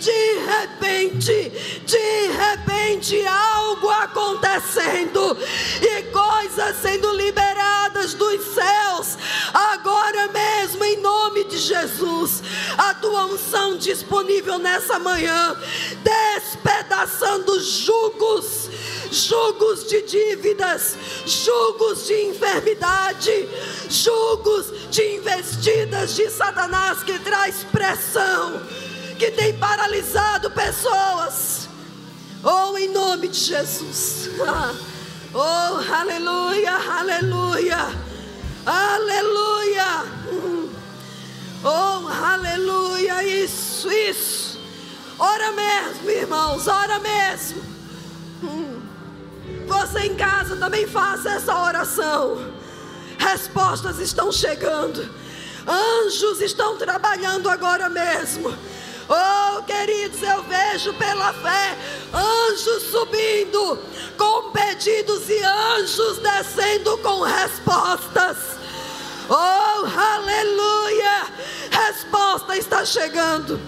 de 0.00 0.38
repente, 0.44 1.50
de 1.86 2.26
repente, 2.28 3.26
algo 3.26 3.88
acontecendo 3.88 5.38
e 5.80 6.02
coisas 6.02 6.76
sendo 6.82 7.10
liberadas 7.12 8.12
dos 8.14 8.44
céus, 8.54 9.16
agora 9.52 10.28
mesmo, 10.28 10.84
em 10.84 10.98
nome 10.98 11.44
de 11.44 11.56
Jesus. 11.56 12.42
A 12.76 12.92
tua 12.94 13.26
unção 13.26 13.76
disponível 13.76 14.58
nessa 14.58 14.98
manhã, 14.98 15.56
despedaçando 16.02 17.60
julgos, 17.60 18.68
julgos 19.12 19.86
de 19.86 20.02
dívidas, 20.02 20.96
julgos 21.26 22.06
de 22.06 22.28
enfermidade, 22.28 23.48
julgos 23.88 24.90
de 24.90 25.16
investidas 25.16 26.16
de 26.16 26.30
Satanás 26.30 27.02
que 27.02 27.18
traz 27.18 27.64
pressão, 27.70 28.62
que 29.18 29.30
tem 29.30 29.56
paralisado 29.58 30.50
pessoas. 30.50 31.68
Oh, 32.42 32.76
em 32.76 32.88
nome 32.88 33.28
de 33.28 33.38
Jesus. 33.38 34.30
Oh, 35.34 35.80
aleluia, 35.90 36.72
aleluia. 36.72 38.12
Aleluia! 38.66 40.04
Oh, 41.64 42.08
aleluia! 42.08 43.22
Isso, 43.22 43.88
isso. 43.88 44.58
Ora 45.16 45.52
mesmo, 45.52 46.10
irmãos, 46.10 46.66
ora 46.66 46.98
mesmo. 46.98 47.62
Você 49.66 50.00
em 50.00 50.14
casa 50.16 50.56
também 50.56 50.86
faça 50.86 51.30
essa 51.30 51.56
oração. 51.56 52.52
Respostas 53.18 53.98
estão 53.98 54.32
chegando. 54.32 55.08
Anjos 55.66 56.40
estão 56.40 56.76
trabalhando 56.76 57.48
agora 57.48 57.88
mesmo. 57.88 58.52
Oh, 59.08 59.62
queridos, 59.64 60.22
eu 60.22 60.42
vejo 60.44 60.94
pela 60.94 61.32
fé 61.34 61.76
anjos 62.12 62.82
subindo 62.84 63.78
com 64.16 64.50
pedidos 64.52 65.28
e 65.28 65.42
anjos 65.42 66.18
descendo 66.18 66.96
com 66.98 67.22
respostas. 67.22 68.36
Oh, 69.28 69.86
aleluia! 69.98 71.26
Resposta 71.70 72.56
está 72.56 72.84
chegando. 72.84 73.60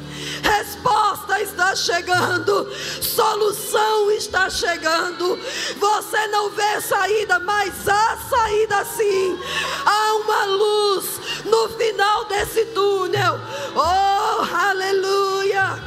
Resposta 0.45 1.41
está 1.41 1.75
chegando, 1.75 2.71
solução 3.03 4.11
está 4.11 4.51
chegando. 4.51 5.39
Você 5.79 6.27
não 6.27 6.51
vê 6.51 6.83
saída, 6.83 7.39
mas 7.39 7.89
há 7.89 8.19
saída 8.29 8.85
sim. 8.85 9.41
Há 9.87 10.15
uma 10.17 10.45
luz 10.45 11.19
no 11.47 11.71
final 11.71 12.27
desse 12.27 12.67
túnel. 12.67 13.41
Oh, 13.75 14.45
aleluia! 14.55 15.83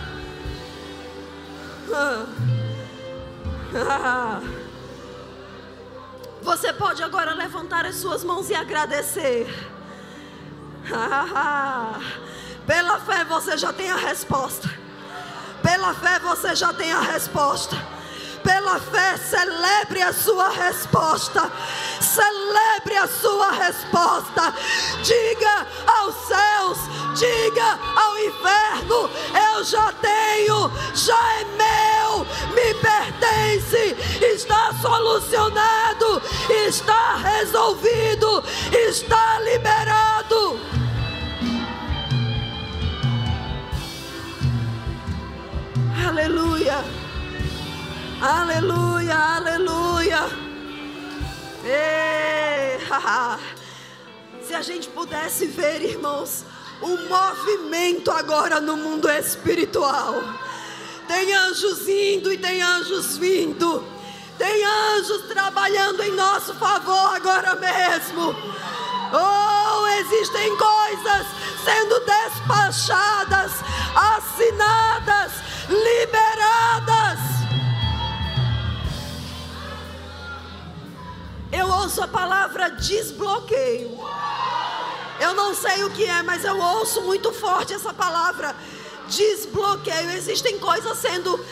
Você 6.41 6.74
pode 6.74 7.03
agora 7.03 7.36
levantar 7.36 7.86
as 7.86 7.97
suas 7.97 8.24
mãos 8.24 8.49
e 8.49 8.55
agradecer. 8.55 9.47
Pela 12.68 12.99
fé 12.99 13.24
você 13.24 13.57
já 13.57 13.72
tem 13.72 13.89
a 13.89 13.95
resposta. 13.95 14.70
Pela 15.63 15.93
fé 15.93 16.20
você 16.20 16.53
já 16.53 16.74
tem 16.74 16.91
a 16.91 16.99
resposta. 16.99 17.78
Pela 18.43 18.80
fé, 18.80 19.18
celebre 19.18 20.01
a 20.01 20.13
sua 20.13 20.49
resposta. 20.49 21.49
Celebre 21.99 22.97
a 22.97 23.07
sua 23.07 23.51
resposta. 23.51 24.53
Diga 25.01 25.68
aos 25.86 26.15
céus, 26.28 26.78
diga 27.18 27.80
ao 27.95 28.20
inferno: 28.20 29.09
Eu 29.55 29.63
já 29.63 29.91
tenho, 29.93 30.72
já 30.93 31.34
é 31.39 31.45
meu, 31.45 32.26
me 32.53 32.74
pertence, 32.76 33.95
está 34.22 34.74
solucionado, 34.82 36.22
está 36.68 37.15
resolvido, 37.15 38.43
está 38.72 39.39
liberado. 39.39 40.47
Aleluia. 46.18 46.84
Aleluia, 48.20 49.15
aleluia. 49.15 50.20
Ei, 51.63 52.80
Se 54.41 54.55
a 54.55 54.63
gente 54.63 54.88
pudesse 54.89 55.45
ver, 55.45 55.84
irmãos, 55.84 56.43
o 56.82 56.97
movimento 57.07 58.09
agora 58.09 58.59
no 58.59 58.76
mundo 58.76 59.07
espiritual. 59.11 60.15
Tem 61.07 61.32
anjos 61.36 61.88
indo 61.88 62.34
e 62.34 62.38
tem 62.39 62.63
anjos 62.63 63.15
vindo. 63.20 63.86
Tem 64.39 64.65
anjos 64.65 65.22
trabalhando 65.28 66.01
em 66.01 66.13
nosso 66.13 66.55
favor 66.55 67.15
agora 67.15 67.53
mesmo. 67.57 68.36
Oh, 69.13 69.88
existem 69.99 70.57
coisas 70.57 71.28
sendo 71.63 71.99
despachadas, 71.99 73.51
assinadas, 73.95 75.32
liberadas. 75.70 77.20
Eu 81.51 81.70
ouço 81.70 82.01
a 82.03 82.07
palavra 82.07 82.70
desbloqueio. 82.72 83.97
Eu 85.20 85.34
não 85.34 85.55
sei 85.55 85.84
o 85.84 85.89
que 85.89 86.05
é, 86.05 86.22
mas 86.22 86.43
eu 86.45 86.59
ouço 86.59 87.01
muito 87.01 87.34
forte 87.34 87.74
essa 87.74 87.93
palavra 87.93 88.55
desbloqueio. 89.07 90.11
Existem 90.11 90.59
coisas 90.59 90.97
sendo 90.97 91.43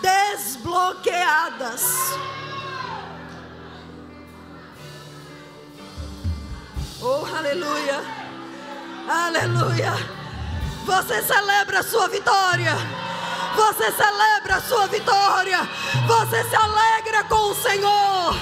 desbloqueadas. 0.00 1.82
Oh, 7.00 7.24
aleluia! 7.36 8.00
Aleluia! 9.08 9.92
Você 10.84 11.22
celebra 11.22 11.80
a 11.80 11.82
sua 11.82 12.08
vitória. 12.08 12.74
Você 13.54 13.92
celebra 13.92 14.56
a 14.56 14.60
sua 14.60 14.86
vitória. 14.86 15.68
Você 16.06 16.44
se 16.44 16.56
alegra 16.56 17.24
com 17.24 17.50
o 17.50 17.54
Senhor. 17.54 18.36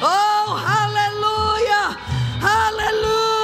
Oh, 0.00 0.52
aleluia! 0.52 1.96
Aleluia! 2.42 3.41